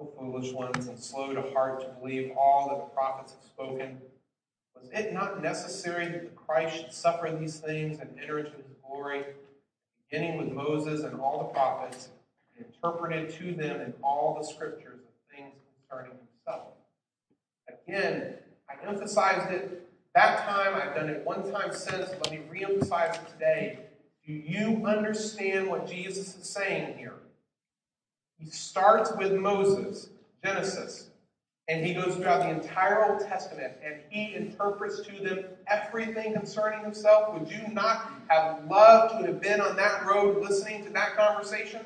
O 0.00 0.06
foolish 0.16 0.52
ones, 0.52 0.86
and 0.86 0.98
slow 0.98 1.32
to 1.32 1.42
heart 1.52 1.80
to 1.80 1.88
believe 2.00 2.32
all 2.36 2.68
that 2.68 2.78
the 2.78 2.94
prophets 2.94 3.32
have 3.32 3.42
spoken. 3.42 4.00
Was 4.74 4.88
it 4.92 5.12
not 5.12 5.42
necessary 5.42 6.06
that 6.06 6.22
the 6.22 6.36
Christ 6.36 6.76
should 6.76 6.92
suffer 6.92 7.36
these 7.38 7.58
things 7.58 7.98
and 7.98 8.08
enter 8.20 8.38
into 8.38 8.52
his 8.52 8.76
glory, 8.86 9.24
beginning 10.08 10.38
with 10.38 10.52
Moses 10.52 11.02
and 11.02 11.20
all 11.20 11.38
the 11.38 11.52
prophets, 11.52 12.10
and 12.56 12.64
interpreted 12.66 13.30
to 13.38 13.54
them 13.54 13.80
in 13.80 13.92
all 14.02 14.38
the 14.40 14.46
scriptures 14.46 15.00
the 15.00 15.36
things 15.36 15.54
concerning 15.88 16.12
himself? 16.12 16.68
Again, 17.68 18.34
I 18.70 18.86
emphasized 18.86 19.50
it 19.50 19.88
that 20.14 20.44
time. 20.46 20.74
I've 20.74 20.94
done 20.94 21.08
it 21.08 21.24
one 21.24 21.50
time 21.50 21.72
since. 21.72 22.10
Let 22.10 22.30
me 22.30 22.40
reemphasize 22.52 23.14
it 23.14 23.28
today. 23.32 23.78
Do 24.24 24.32
you 24.32 24.86
understand 24.86 25.68
what 25.68 25.88
Jesus 25.88 26.36
is 26.36 26.48
saying 26.48 26.98
here? 26.98 27.14
He 28.38 28.50
starts 28.50 29.10
with 29.16 29.32
Moses, 29.32 30.10
Genesis, 30.44 31.10
and 31.66 31.84
he 31.84 31.92
goes 31.92 32.14
throughout 32.14 32.42
the 32.42 32.50
entire 32.50 33.10
Old 33.10 33.26
Testament 33.26 33.74
and 33.84 33.96
he 34.08 34.34
interprets 34.34 35.00
to 35.00 35.22
them 35.22 35.44
everything 35.66 36.32
concerning 36.32 36.82
himself. 36.82 37.34
Would 37.34 37.50
you 37.50 37.66
not 37.72 38.12
have 38.28 38.64
loved 38.66 39.18
to 39.18 39.26
have 39.26 39.40
been 39.40 39.60
on 39.60 39.76
that 39.76 40.06
road 40.06 40.42
listening 40.42 40.84
to 40.84 40.90
that 40.90 41.16
conversation? 41.16 41.80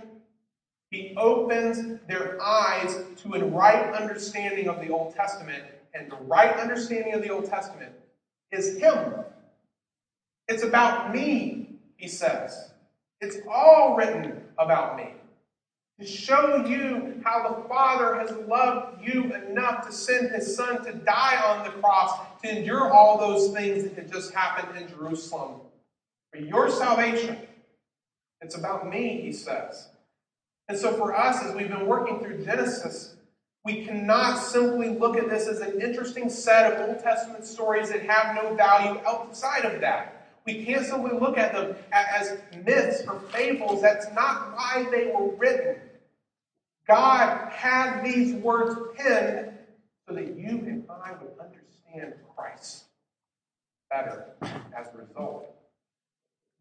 He 0.90 1.14
opens 1.16 1.98
their 2.06 2.40
eyes 2.40 3.02
to 3.22 3.34
a 3.34 3.44
right 3.44 3.94
understanding 3.94 4.68
of 4.68 4.78
the 4.80 4.90
Old 4.90 5.14
Testament, 5.14 5.64
and 5.94 6.10
the 6.10 6.16
right 6.16 6.54
understanding 6.58 7.14
of 7.14 7.22
the 7.22 7.30
Old 7.30 7.46
Testament 7.46 7.92
is 8.50 8.76
Him. 8.76 9.14
It's 10.48 10.62
about 10.62 11.14
me, 11.14 11.78
he 11.96 12.08
says. 12.08 12.72
It's 13.22 13.38
all 13.50 13.96
written 13.96 14.42
about 14.58 14.98
me 14.98 15.14
show 16.06 16.64
you 16.66 17.20
how 17.24 17.48
the 17.48 17.68
Father 17.68 18.16
has 18.16 18.32
loved 18.48 19.02
you 19.02 19.34
enough 19.34 19.86
to 19.86 19.92
send 19.92 20.30
his 20.30 20.56
Son 20.56 20.84
to 20.84 20.92
die 20.92 21.42
on 21.44 21.64
the 21.64 21.70
cross, 21.70 22.18
to 22.42 22.58
endure 22.58 22.90
all 22.90 23.18
those 23.18 23.52
things 23.54 23.84
that 23.84 23.94
had 23.94 24.12
just 24.12 24.32
happened 24.34 24.76
in 24.76 24.88
Jerusalem 24.88 25.60
for 26.32 26.40
your 26.40 26.70
salvation. 26.70 27.36
It's 28.40 28.56
about 28.56 28.88
me, 28.88 29.20
he 29.20 29.32
says. 29.32 29.88
And 30.68 30.78
so 30.78 30.92
for 30.96 31.14
us, 31.14 31.42
as 31.44 31.54
we've 31.54 31.68
been 31.68 31.86
working 31.86 32.20
through 32.20 32.44
Genesis, 32.44 33.14
we 33.64 33.84
cannot 33.84 34.38
simply 34.38 34.88
look 34.88 35.16
at 35.16 35.28
this 35.28 35.46
as 35.46 35.60
an 35.60 35.80
interesting 35.80 36.28
set 36.28 36.72
of 36.72 36.88
Old 36.88 36.98
Testament 37.00 37.44
stories 37.44 37.90
that 37.90 38.02
have 38.02 38.34
no 38.34 38.54
value 38.54 39.00
outside 39.06 39.64
of 39.64 39.80
that. 39.80 40.22
We 40.44 40.64
can't 40.64 40.84
simply 40.84 41.16
look 41.16 41.38
at 41.38 41.52
them 41.52 41.76
as 41.92 42.38
myths 42.64 43.02
or 43.06 43.20
fables. 43.30 43.80
That's 43.80 44.06
not 44.12 44.56
why 44.56 44.88
they 44.90 45.12
were 45.14 45.28
written. 45.36 45.76
God 46.88 47.50
had 47.52 48.02
these 48.02 48.34
words 48.34 48.74
penned 48.96 49.52
so 50.08 50.14
that 50.14 50.36
you 50.36 50.48
and 50.48 50.84
I 50.90 51.12
would 51.12 51.32
understand 51.40 52.14
Christ 52.36 52.84
better 53.90 54.26
as 54.42 54.88
a 54.94 54.98
result. 54.98 55.54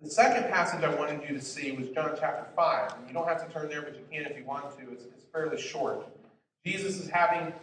The 0.02 0.10
second 0.10 0.52
passage 0.52 0.84
I 0.84 0.94
wanted 0.96 1.22
you 1.30 1.38
to 1.38 1.44
see 1.44 1.72
was 1.72 1.90
John 1.90 2.16
chapter 2.20 2.48
5. 2.56 2.94
And 2.98 3.08
you 3.08 3.14
don't 3.14 3.28
have 3.28 3.46
to 3.46 3.54
turn 3.54 3.70
there, 3.70 3.84
but 3.84 3.96
you 3.96 4.02
can 4.12 4.26
if 4.26 4.38
you 4.38 4.46
want 4.46 4.78
to. 4.78 4.92
It's, 4.92 5.04
it's 5.04 5.26
fairly 5.32 5.62
short. 5.62 6.08
Jesus 6.66 7.00
is 7.00 7.10
having 7.10 7.54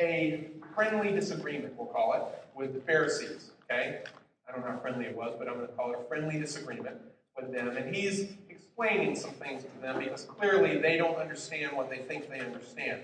a 0.00 0.48
friendly 0.74 1.12
disagreement, 1.12 1.74
we'll 1.76 1.88
call 1.88 2.14
it, 2.14 2.22
with 2.54 2.74
the 2.74 2.80
Pharisees. 2.80 3.50
Okay? 3.64 4.00
I 4.48 4.52
don't 4.52 4.62
know 4.62 4.72
how 4.72 4.78
friendly 4.78 5.06
it 5.06 5.16
was, 5.16 5.34
but 5.38 5.48
I'm 5.48 5.54
going 5.54 5.66
to 5.66 5.72
call 5.74 5.92
it 5.92 5.98
a 6.00 6.08
friendly 6.08 6.38
disagreement 6.38 6.96
with 7.36 7.52
them. 7.52 7.68
And 7.68 7.94
he's 7.94 8.28
explaining 8.76 9.16
some 9.16 9.30
things 9.32 9.64
to 9.64 9.80
them 9.80 9.98
because 9.98 10.24
clearly 10.24 10.78
they 10.78 10.96
don't 10.96 11.16
understand 11.16 11.74
what 11.74 11.88
they 11.88 11.98
think 11.98 12.28
they 12.28 12.40
understand. 12.40 13.00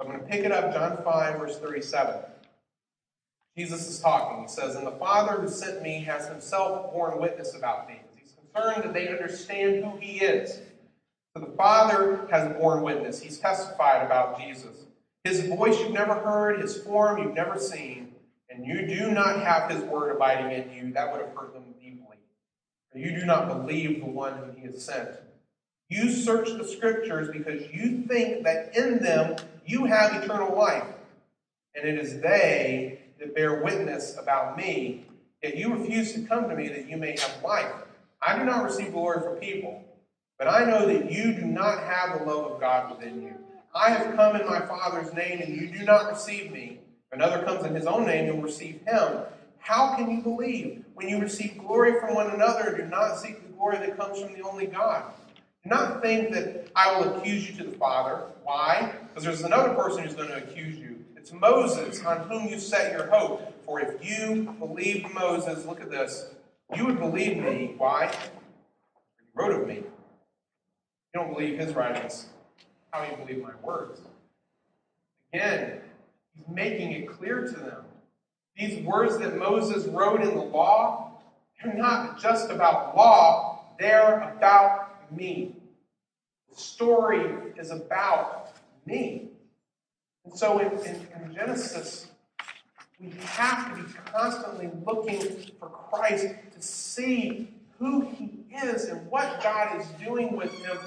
I'm 0.00 0.08
going 0.08 0.18
to 0.18 0.26
pick 0.26 0.44
it 0.44 0.50
up, 0.50 0.72
John 0.72 0.98
5, 1.04 1.38
verse 1.38 1.58
37. 1.58 2.16
Jesus 3.56 3.88
is 3.88 4.00
talking. 4.00 4.42
He 4.42 4.48
says, 4.48 4.74
And 4.74 4.84
the 4.84 4.92
Father 4.92 5.40
who 5.40 5.48
sent 5.48 5.82
me 5.82 6.02
has 6.02 6.26
himself 6.26 6.92
borne 6.92 7.20
witness 7.20 7.54
about 7.54 7.88
me. 7.88 8.00
He's 8.16 8.32
concerned 8.32 8.82
that 8.82 8.92
they 8.92 9.08
understand 9.08 9.84
who 9.84 9.96
he 9.98 10.18
is. 10.18 10.60
So 11.36 11.44
the 11.44 11.52
Father 11.56 12.26
has 12.30 12.52
borne 12.56 12.82
witness. 12.82 13.22
He's 13.22 13.38
testified 13.38 14.04
about 14.04 14.40
Jesus. 14.40 14.86
His 15.22 15.46
voice 15.46 15.78
you've 15.78 15.92
never 15.92 16.14
heard, 16.14 16.60
his 16.60 16.76
form 16.78 17.22
you've 17.22 17.34
never 17.34 17.58
seen, 17.58 18.12
and 18.50 18.66
you 18.66 18.86
do 18.86 19.12
not 19.12 19.40
have 19.40 19.70
his 19.70 19.80
word 19.84 20.14
abiding 20.14 20.50
in 20.50 20.72
you. 20.72 20.92
That 20.92 21.12
would 21.12 21.20
have 21.24 21.34
hurt 21.36 21.54
them 21.54 21.73
you 22.98 23.18
do 23.18 23.26
not 23.26 23.48
believe 23.48 24.00
the 24.00 24.06
one 24.06 24.34
whom 24.34 24.56
he 24.56 24.66
has 24.66 24.84
sent. 24.84 25.10
You 25.88 26.10
search 26.10 26.50
the 26.50 26.66
scriptures 26.66 27.28
because 27.32 27.62
you 27.72 28.04
think 28.06 28.44
that 28.44 28.76
in 28.76 29.02
them 29.02 29.36
you 29.66 29.84
have 29.84 30.22
eternal 30.22 30.56
life, 30.56 30.86
and 31.74 31.86
it 31.86 31.98
is 31.98 32.20
they 32.20 33.00
that 33.18 33.34
bear 33.34 33.62
witness 33.62 34.16
about 34.16 34.56
me, 34.56 35.04
yet 35.42 35.56
you 35.56 35.74
refuse 35.74 36.12
to 36.14 36.20
come 36.22 36.48
to 36.48 36.56
me 36.56 36.68
that 36.68 36.88
you 36.88 36.96
may 36.96 37.18
have 37.18 37.42
life. 37.42 37.72
I 38.22 38.38
do 38.38 38.44
not 38.44 38.64
receive 38.64 38.92
glory 38.92 39.20
from 39.22 39.34
people, 39.36 39.84
but 40.38 40.48
I 40.48 40.64
know 40.64 40.86
that 40.86 41.10
you 41.10 41.34
do 41.34 41.44
not 41.44 41.80
have 41.80 42.18
the 42.18 42.24
love 42.24 42.52
of 42.52 42.60
God 42.60 42.96
within 42.96 43.22
you. 43.22 43.34
I 43.74 43.90
have 43.90 44.14
come 44.16 44.36
in 44.36 44.46
my 44.46 44.60
Father's 44.60 45.12
name, 45.12 45.40
and 45.40 45.54
you 45.54 45.66
do 45.68 45.84
not 45.84 46.10
receive 46.10 46.52
me. 46.52 46.78
Another 47.12 47.42
comes 47.42 47.64
in 47.64 47.74
his 47.74 47.86
own 47.86 48.06
name, 48.06 48.26
you'll 48.26 48.40
receive 48.42 48.80
him. 48.86 49.22
How 49.64 49.96
can 49.96 50.10
you 50.10 50.20
believe? 50.20 50.84
When 50.92 51.08
you 51.08 51.18
receive 51.18 51.56
glory 51.56 51.98
from 51.98 52.14
one 52.14 52.30
another, 52.30 52.74
and 52.74 52.76
do 52.76 52.84
not 52.84 53.16
seek 53.16 53.42
the 53.42 53.50
glory 53.54 53.78
that 53.78 53.96
comes 53.96 54.20
from 54.20 54.34
the 54.34 54.42
only 54.42 54.66
God. 54.66 55.04
Do 55.62 55.70
not 55.70 56.02
think 56.02 56.34
that 56.34 56.68
I 56.76 56.94
will 57.00 57.16
accuse 57.16 57.48
you 57.48 57.56
to 57.64 57.70
the 57.70 57.78
Father. 57.78 58.24
Why? 58.42 58.92
Because 59.08 59.24
there's 59.24 59.40
another 59.40 59.72
person 59.72 60.04
who's 60.04 60.14
going 60.14 60.28
to 60.28 60.36
accuse 60.36 60.76
you. 60.76 61.02
It's 61.16 61.32
Moses, 61.32 62.04
on 62.04 62.28
whom 62.28 62.46
you 62.46 62.58
set 62.58 62.92
your 62.92 63.06
hope. 63.06 63.64
For 63.64 63.80
if 63.80 64.06
you 64.06 64.54
believed 64.58 65.14
Moses, 65.14 65.64
look 65.64 65.80
at 65.80 65.90
this, 65.90 66.26
you 66.76 66.84
would 66.84 66.98
believe 66.98 67.38
me. 67.38 67.72
Why? 67.78 68.08
He 68.12 69.24
wrote 69.34 69.62
of 69.62 69.66
me. 69.66 69.76
You 69.76 69.84
don't 71.14 71.32
believe 71.32 71.58
his 71.58 71.74
writings. 71.74 72.26
How 72.92 73.02
do 73.02 73.10
you 73.10 73.16
believe 73.16 73.42
my 73.42 73.54
words? 73.62 74.02
Again, 75.32 75.80
he's 76.34 76.54
making 76.54 76.92
it 76.92 77.08
clear 77.08 77.46
to 77.46 77.54
them. 77.54 77.84
These 78.56 78.84
words 78.84 79.18
that 79.18 79.36
Moses 79.36 79.86
wrote 79.86 80.20
in 80.20 80.34
the 80.34 80.42
law, 80.42 81.12
they're 81.62 81.74
not 81.74 82.20
just 82.20 82.50
about 82.50 82.96
law, 82.96 83.64
they're 83.78 84.34
about 84.36 85.12
me. 85.14 85.56
The 86.50 86.56
story 86.56 87.52
is 87.58 87.70
about 87.70 88.52
me. 88.86 89.28
And 90.24 90.34
so 90.34 90.58
in, 90.58 90.70
in, 90.86 91.06
in 91.22 91.34
Genesis, 91.34 92.06
we 93.00 93.12
have 93.20 93.76
to 93.76 93.82
be 93.82 93.92
constantly 94.12 94.70
looking 94.86 95.20
for 95.58 95.68
Christ 95.68 96.26
to 96.52 96.62
see 96.62 97.48
who 97.78 98.02
he 98.02 98.30
is 98.62 98.84
and 98.84 99.06
what 99.10 99.42
God 99.42 99.80
is 99.80 99.86
doing 100.04 100.36
with 100.36 100.52
him. 100.52 100.78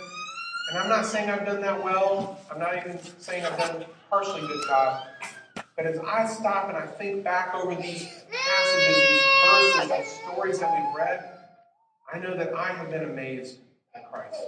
And 0.69 0.79
I'm 0.79 0.89
not 0.89 1.05
saying 1.05 1.29
I've 1.29 1.45
done 1.45 1.61
that 1.61 1.83
well. 1.83 2.39
I'm 2.51 2.59
not 2.59 2.77
even 2.77 2.99
saying 3.19 3.45
I've 3.45 3.57
done 3.57 3.85
partially 4.09 4.41
good 4.41 4.63
job. 4.67 5.05
But 5.77 5.85
as 5.85 5.99
I 5.99 6.25
stop 6.25 6.69
and 6.69 6.77
I 6.77 6.87
think 6.87 7.23
back 7.23 7.53
over 7.53 7.75
these 7.75 8.03
passages, 8.31 9.07
these 9.07 9.21
verses, 9.45 9.91
these 9.91 10.19
stories 10.25 10.59
that 10.59 10.73
we've 10.73 10.95
read, 10.95 11.23
I 12.11 12.17
know 12.17 12.35
that 12.35 12.55
I 12.55 12.73
have 12.73 12.89
been 12.89 13.03
amazed 13.03 13.59
at 13.93 14.11
Christ. 14.11 14.41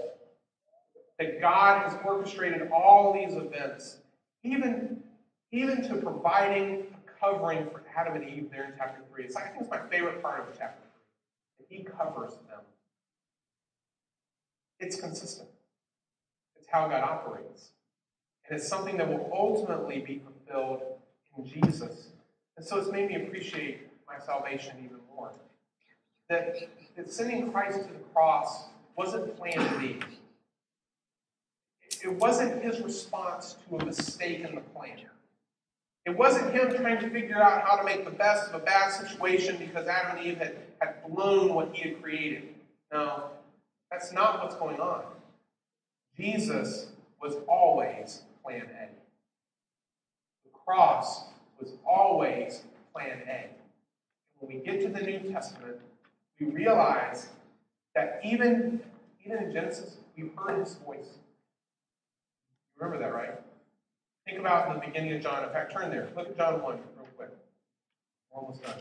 That 1.19 1.39
God 1.39 1.83
has 1.83 1.95
orchestrated 2.03 2.71
all 2.71 3.13
these 3.13 3.37
events, 3.37 3.97
even, 4.43 5.03
even 5.51 5.83
to 5.83 5.97
providing 5.97 6.87
a 6.93 7.19
covering 7.23 7.69
for 7.69 7.83
Adam 7.95 8.15
and 8.15 8.27
Eve 8.27 8.49
there 8.49 8.63
in 8.63 8.73
chapter 8.75 9.03
3. 9.13 9.25
It's, 9.25 9.35
like 9.35 9.45
I 9.45 9.47
think 9.49 9.61
it's 9.61 9.69
my 9.69 9.81
favorite 9.87 10.23
part 10.23 10.39
of 10.39 10.57
chapter 10.57 10.81
3. 11.59 11.67
That 11.67 11.67
he 11.69 11.83
covers 11.83 12.31
them. 12.31 12.61
It's 14.79 14.99
consistent. 14.99 15.49
It's 16.57 16.67
how 16.71 16.87
God 16.87 17.03
operates. 17.03 17.69
And 18.47 18.57
it's 18.57 18.67
something 18.67 18.97
that 18.97 19.07
will 19.07 19.29
ultimately 19.31 19.99
be 19.99 20.19
fulfilled 20.23 20.81
in 21.37 21.45
Jesus. 21.45 22.07
And 22.57 22.65
so 22.65 22.77
it's 22.77 22.91
made 22.91 23.09
me 23.09 23.15
appreciate 23.15 23.87
my 24.07 24.23
salvation 24.23 24.75
even 24.83 24.97
more. 25.15 25.31
That, 26.29 26.57
that 26.95 27.11
sending 27.11 27.51
Christ 27.51 27.81
to 27.87 27.87
the 27.87 27.99
cross 28.13 28.65
wasn't 28.95 29.35
plan 29.37 29.79
B. 29.79 29.99
It 32.03 32.13
wasn't 32.13 32.63
his 32.63 32.79
response 32.81 33.55
to 33.67 33.77
a 33.77 33.85
mistake 33.85 34.41
in 34.41 34.55
the 34.55 34.61
plan. 34.61 34.97
It 36.05 36.17
wasn't 36.17 36.53
him 36.53 36.73
trying 36.75 36.99
to 37.01 37.09
figure 37.09 37.41
out 37.41 37.61
how 37.63 37.75
to 37.75 37.83
make 37.83 38.05
the 38.05 38.11
best 38.11 38.49
of 38.49 38.61
a 38.61 38.65
bad 38.65 38.91
situation 38.91 39.57
because 39.57 39.87
Adam 39.87 40.17
and 40.17 40.25
Eve 40.25 40.37
had, 40.37 40.55
had 40.79 40.95
blown 41.07 41.53
what 41.53 41.75
he 41.75 41.89
had 41.89 42.01
created. 42.01 42.43
No, 42.91 43.25
that's 43.91 44.11
not 44.11 44.41
what's 44.41 44.55
going 44.55 44.79
on. 44.79 45.03
Jesus 46.17 46.87
was 47.21 47.35
always 47.47 48.23
plan 48.43 48.67
A. 48.81 48.89
Cross 50.69 51.23
was 51.59 51.71
always 51.83 52.61
plan 52.93 53.23
A. 53.27 53.47
When 54.37 54.55
we 54.55 54.63
get 54.63 54.81
to 54.81 54.87
the 54.89 55.03
New 55.03 55.31
Testament, 55.31 55.77
we 56.39 56.45
realize 56.45 57.29
that 57.95 58.21
even, 58.23 58.79
even 59.25 59.45
in 59.45 59.51
Genesis, 59.51 59.97
we've 60.15 60.29
heard 60.37 60.59
his 60.59 60.75
voice. 60.75 61.17
Remember 62.77 63.03
that, 63.03 63.11
right? 63.15 63.41
Think 64.27 64.37
about 64.37 64.71
the 64.75 64.87
beginning 64.87 65.13
of 65.13 65.23
John. 65.23 65.43
In 65.43 65.49
fact, 65.49 65.73
turn 65.73 65.89
there. 65.89 66.07
Look 66.15 66.27
at 66.27 66.37
John 66.37 66.61
1 66.61 66.75
real 66.75 67.07
quick. 67.17 67.31
We're 68.31 68.39
almost 68.39 68.61
done. 68.61 68.75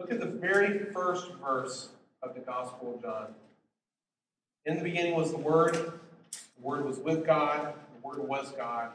Look 0.00 0.10
at 0.10 0.18
the 0.18 0.26
very 0.26 0.86
first 0.92 1.30
verse 1.40 1.90
of 2.20 2.34
the 2.34 2.40
Gospel 2.40 2.96
of 2.96 3.02
John. 3.02 3.34
In 4.64 4.76
the 4.76 4.84
beginning 4.84 5.14
was 5.16 5.32
the 5.32 5.38
Word. 5.38 5.74
The 5.74 6.62
Word 6.62 6.84
was 6.84 6.98
with 6.98 7.26
God. 7.26 7.74
The 7.74 8.06
Word 8.06 8.20
was 8.28 8.52
God. 8.52 8.90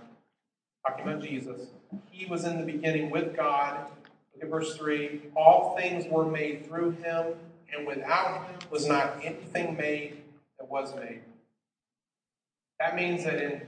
Talking 0.88 1.08
about 1.08 1.22
Jesus. 1.22 1.68
He 2.10 2.26
was 2.26 2.46
in 2.46 2.58
the 2.58 2.66
beginning 2.66 3.10
with 3.10 3.36
God. 3.36 3.88
Look 4.34 4.44
at 4.44 4.50
verse 4.50 4.78
3. 4.78 5.24
All 5.36 5.76
things 5.78 6.06
were 6.10 6.26
made 6.26 6.66
through 6.68 6.92
him, 6.92 7.34
and 7.76 7.86
without 7.86 8.48
him 8.48 8.60
was 8.70 8.88
not 8.88 9.18
anything 9.24 9.76
made 9.76 10.22
that 10.58 10.70
was 10.70 10.96
made. 10.96 11.22
That 12.80 12.96
means 12.96 13.26
that 13.26 13.42
in 13.42 13.62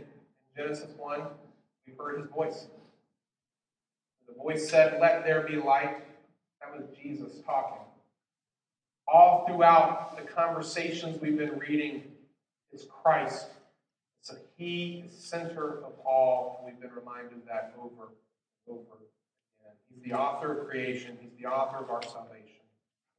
Genesis 0.55 0.91
1, 0.97 1.21
we 1.85 1.93
heard 1.97 2.21
his 2.21 2.29
voice. 2.29 2.67
The 4.27 4.35
voice 4.35 4.69
said, 4.69 4.99
Let 5.01 5.25
there 5.25 5.41
be 5.41 5.57
light. 5.57 5.97
That 6.61 6.77
was 6.77 6.87
Jesus 7.01 7.41
talking. 7.45 7.81
All 9.11 9.45
throughout 9.47 10.15
the 10.17 10.23
conversations 10.23 11.19
we've 11.19 11.37
been 11.37 11.57
reading 11.57 12.03
is 12.71 12.85
Christ. 12.85 13.47
So 14.21 14.35
he 14.57 15.03
is 15.05 15.17
center 15.17 15.79
of 15.83 15.93
all. 16.05 16.63
We've 16.65 16.79
been 16.79 16.91
reminded 16.91 17.33
of 17.33 17.45
that 17.47 17.73
over 17.79 18.03
and 18.03 18.15
over 18.67 18.81
again. 18.81 19.73
He's 19.89 20.03
the 20.03 20.13
author 20.13 20.59
of 20.59 20.67
creation. 20.67 21.17
He's 21.21 21.31
the 21.39 21.47
author 21.47 21.83
of 21.83 21.89
our 21.89 22.03
salvation. 22.03 22.61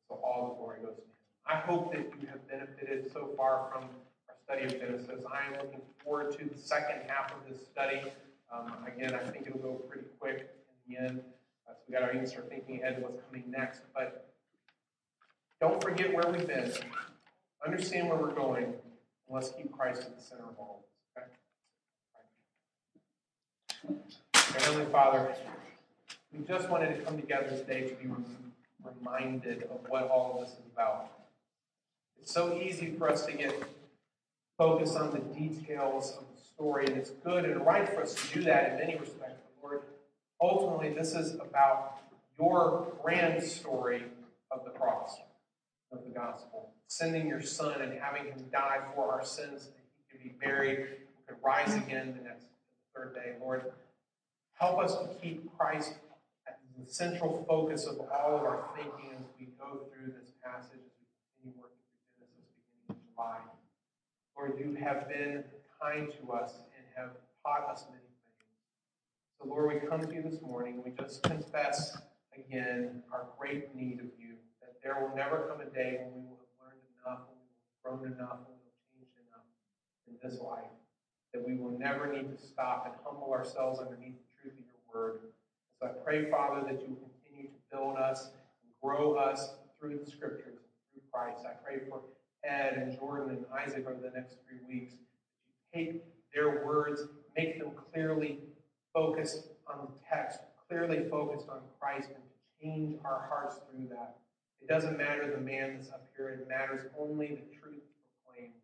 So 0.08 0.16
all 0.22 0.48
the 0.48 0.54
glory 0.54 0.78
goes 0.84 0.94
to 0.94 1.02
him. 1.02 1.08
I 1.46 1.56
hope 1.56 1.92
that 1.92 2.06
you 2.20 2.28
have 2.28 2.46
benefited 2.48 3.10
so 3.12 3.30
far 3.36 3.68
from 3.72 3.84
our 4.28 4.36
study 4.44 4.64
of 4.64 4.80
Genesis. 4.80 5.24
I 5.32 5.46
am 5.46 5.54
looking 5.54 5.80
forward 6.04 6.38
to 6.38 6.44
the 6.44 6.56
second 6.56 7.00
half 7.08 7.32
of 7.32 7.38
this 7.48 7.66
study. 7.66 8.02
Um, 8.52 8.72
again, 8.86 9.14
I 9.14 9.28
think 9.28 9.46
it'll 9.48 9.58
go 9.58 9.72
pretty 9.88 10.06
quick 10.20 10.50
in 10.86 10.94
the 10.94 11.00
end. 11.00 11.20
Uh, 11.68 11.72
so 11.72 11.80
we 11.88 11.94
got 11.94 12.06
to 12.06 12.12
even 12.14 12.26
start 12.26 12.48
thinking 12.48 12.80
ahead 12.80 12.96
to 12.96 13.02
what's 13.02 13.20
coming 13.26 13.44
next. 13.50 13.82
But 13.94 14.29
don't 15.60 15.82
forget 15.82 16.14
where 16.14 16.26
we've 16.32 16.46
been. 16.46 16.72
Understand 17.64 18.08
where 18.08 18.16
we're 18.16 18.32
going. 18.32 18.64
And 18.64 18.74
let's 19.28 19.50
keep 19.50 19.70
Christ 19.72 20.02
at 20.02 20.16
the 20.16 20.22
center 20.22 20.44
of 20.44 20.58
all. 20.58 20.84
Okay? 23.86 23.94
Our 24.34 24.60
Heavenly 24.60 24.86
Father, 24.86 25.34
we 26.32 26.44
just 26.46 26.68
wanted 26.70 26.96
to 26.96 27.02
come 27.02 27.16
together 27.16 27.48
today 27.48 27.88
to 27.88 27.94
be 27.94 28.08
reminded 28.82 29.64
of 29.64 29.80
what 29.88 30.08
all 30.08 30.34
of 30.34 30.46
this 30.46 30.54
is 30.54 30.64
about. 30.72 31.10
It's 32.20 32.32
so 32.32 32.58
easy 32.58 32.94
for 32.98 33.10
us 33.10 33.26
to 33.26 33.32
get 33.32 33.54
focused 34.56 34.96
on 34.96 35.10
the 35.10 35.20
details 35.38 36.16
of 36.18 36.24
the 36.34 36.42
story, 36.42 36.86
and 36.86 36.96
it's 36.96 37.10
good 37.10 37.44
and 37.44 37.64
right 37.64 37.88
for 37.88 38.02
us 38.02 38.14
to 38.14 38.34
do 38.34 38.42
that 38.44 38.72
in 38.72 38.78
many 38.78 38.96
respects. 38.98 39.40
But 39.60 39.68
Lord, 39.68 39.82
ultimately, 40.40 40.92
this 40.92 41.14
is 41.14 41.34
about 41.34 41.98
your 42.38 42.92
grand 43.02 43.42
story 43.42 44.04
of 44.50 44.64
the 44.64 44.70
cross, 44.70 45.16
of 45.92 46.04
the 46.04 46.10
gospel. 46.10 46.72
Sending 46.86 47.26
your 47.26 47.42
Son 47.42 47.80
and 47.80 47.92
having 48.00 48.24
him 48.24 48.44
die 48.52 48.80
for 48.94 49.12
our 49.12 49.24
sins, 49.24 49.66
that 49.66 49.74
he 50.08 50.10
could 50.10 50.22
be 50.22 50.34
buried, 50.44 50.78
and 50.78 51.26
could 51.26 51.36
rise 51.42 51.74
again 51.74 52.14
the 52.16 52.24
next 52.24 52.44
the 52.44 53.00
third 53.00 53.14
day. 53.14 53.34
Lord, 53.40 53.72
help 54.58 54.78
us 54.78 54.96
to 54.96 55.08
keep 55.22 55.56
Christ 55.56 55.94
at 56.46 56.58
the 56.78 56.92
central 56.92 57.44
focus 57.48 57.86
of 57.86 58.00
all 58.00 58.36
of 58.36 58.42
our 58.42 58.68
thinking 58.76 59.12
as 59.12 59.24
we 59.38 59.46
go 59.58 59.80
through 59.92 60.12
this 60.12 60.32
passage, 60.44 60.72
as 60.74 60.92
we 60.98 61.06
continue 61.42 61.60
working 61.60 61.78
through 62.16 62.26
Genesis 62.26 62.54
beginning 62.86 62.90
in 62.90 62.96
July. 63.14 63.38
Lord, 64.36 64.58
you 64.58 64.74
have 64.84 65.08
been 65.08 65.44
kind 65.80 66.12
to 66.20 66.32
us 66.32 66.54
and 66.76 66.86
have 66.96 67.10
taught 67.44 67.68
us 67.70 67.84
many 67.90 68.02
things. 68.02 68.50
So, 69.38 69.48
Lord, 69.48 69.72
we 69.72 69.88
come 69.88 70.06
to 70.06 70.14
you 70.14 70.22
this 70.22 70.40
morning 70.42 70.82
we 70.84 70.90
just 70.90 71.22
confess 71.22 71.96
again 72.36 73.02
our 73.12 73.26
great 73.38 73.74
need 73.74 74.00
of 74.00 74.06
you, 74.18 74.34
there 74.82 74.96
will 75.00 75.14
never 75.16 75.48
come 75.48 75.60
a 75.60 75.70
day 75.70 76.00
when 76.00 76.10
we 76.14 76.22
will 76.28 76.40
have 76.40 76.56
learned 76.60 76.84
enough, 77.00 77.20
when 77.28 77.36
we 77.36 77.48
will 77.52 77.64
have 77.64 77.78
grown 77.84 78.02
enough, 78.12 78.38
when 78.48 78.56
we 78.56 78.64
will 78.64 78.74
have 78.74 78.88
changed 78.90 79.16
enough 79.28 79.46
in 80.08 80.14
this 80.22 80.40
life, 80.40 80.72
that 81.32 81.46
we 81.46 81.56
will 81.56 81.76
never 81.76 82.12
need 82.12 82.28
to 82.30 82.38
stop 82.38 82.86
and 82.86 82.94
humble 83.04 83.32
ourselves 83.32 83.78
underneath 83.78 84.16
the 84.16 84.30
truth 84.40 84.56
of 84.58 84.66
your 84.66 84.84
word. 84.88 85.20
So 85.78 85.86
I 85.86 85.92
pray, 86.04 86.30
Father, 86.30 86.64
that 86.66 86.80
you 86.80 86.96
will 86.96 87.08
continue 87.08 87.48
to 87.48 87.60
build 87.70 87.96
us 87.96 88.32
and 88.62 88.70
grow 88.82 89.14
us 89.14 89.54
through 89.78 89.98
the 89.98 90.10
scriptures, 90.10 90.60
and 90.60 90.92
through 90.92 91.02
Christ. 91.12 91.44
I 91.46 91.54
pray 91.64 91.80
for 91.88 92.00
Ed 92.44 92.76
and 92.76 92.98
Jordan 92.98 93.36
and 93.36 93.44
Isaac 93.52 93.86
over 93.86 94.00
the 94.00 94.12
next 94.14 94.36
three 94.46 94.60
weeks. 94.68 94.92
That 95.72 95.80
you 95.80 95.92
take 95.92 96.04
their 96.34 96.64
words, 96.64 97.02
make 97.36 97.58
them 97.58 97.70
clearly 97.92 98.38
focused 98.92 99.48
on 99.66 99.86
the 99.86 99.92
text, 100.08 100.40
clearly 100.68 101.08
focused 101.08 101.48
on 101.48 101.60
Christ, 101.80 102.08
and 102.08 102.16
to 102.16 102.64
change 102.64 102.98
our 103.04 103.26
hearts 103.28 103.56
through 103.70 103.88
that. 103.88 104.16
It 104.62 104.68
doesn't 104.68 104.98
matter 104.98 105.30
the 105.30 105.42
man 105.42 105.74
that's 105.74 105.90
up 105.90 106.06
here, 106.16 106.28
it 106.30 106.48
matters 106.48 106.82
only 106.98 107.28
the 107.28 107.46
truth 107.58 107.80
proclaimed. 108.24 108.54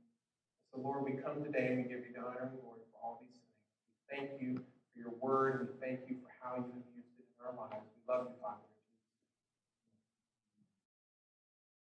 So, 0.72 0.80
Lord, 0.80 1.04
we 1.04 1.12
come 1.12 1.42
today 1.44 1.68
and 1.68 1.78
we 1.78 1.84
give 1.84 2.04
you 2.06 2.12
the 2.14 2.20
honor 2.20 2.50
and 2.50 2.60
glory 2.60 2.80
for 2.92 2.98
all 3.02 3.18
these 3.20 3.38
things. 3.40 3.60
We 3.94 4.16
thank 4.16 4.40
you 4.40 4.54
for 4.56 4.98
your 4.98 5.14
word, 5.20 5.60
and 5.60 5.68
we 5.70 5.74
thank 5.80 6.00
you 6.08 6.16
for 6.22 6.30
how 6.40 6.56
you 6.56 6.72
have 6.74 6.88
used 6.94 7.14
it 7.18 7.26
in 7.40 7.46
our 7.46 7.54
lives. 7.56 8.65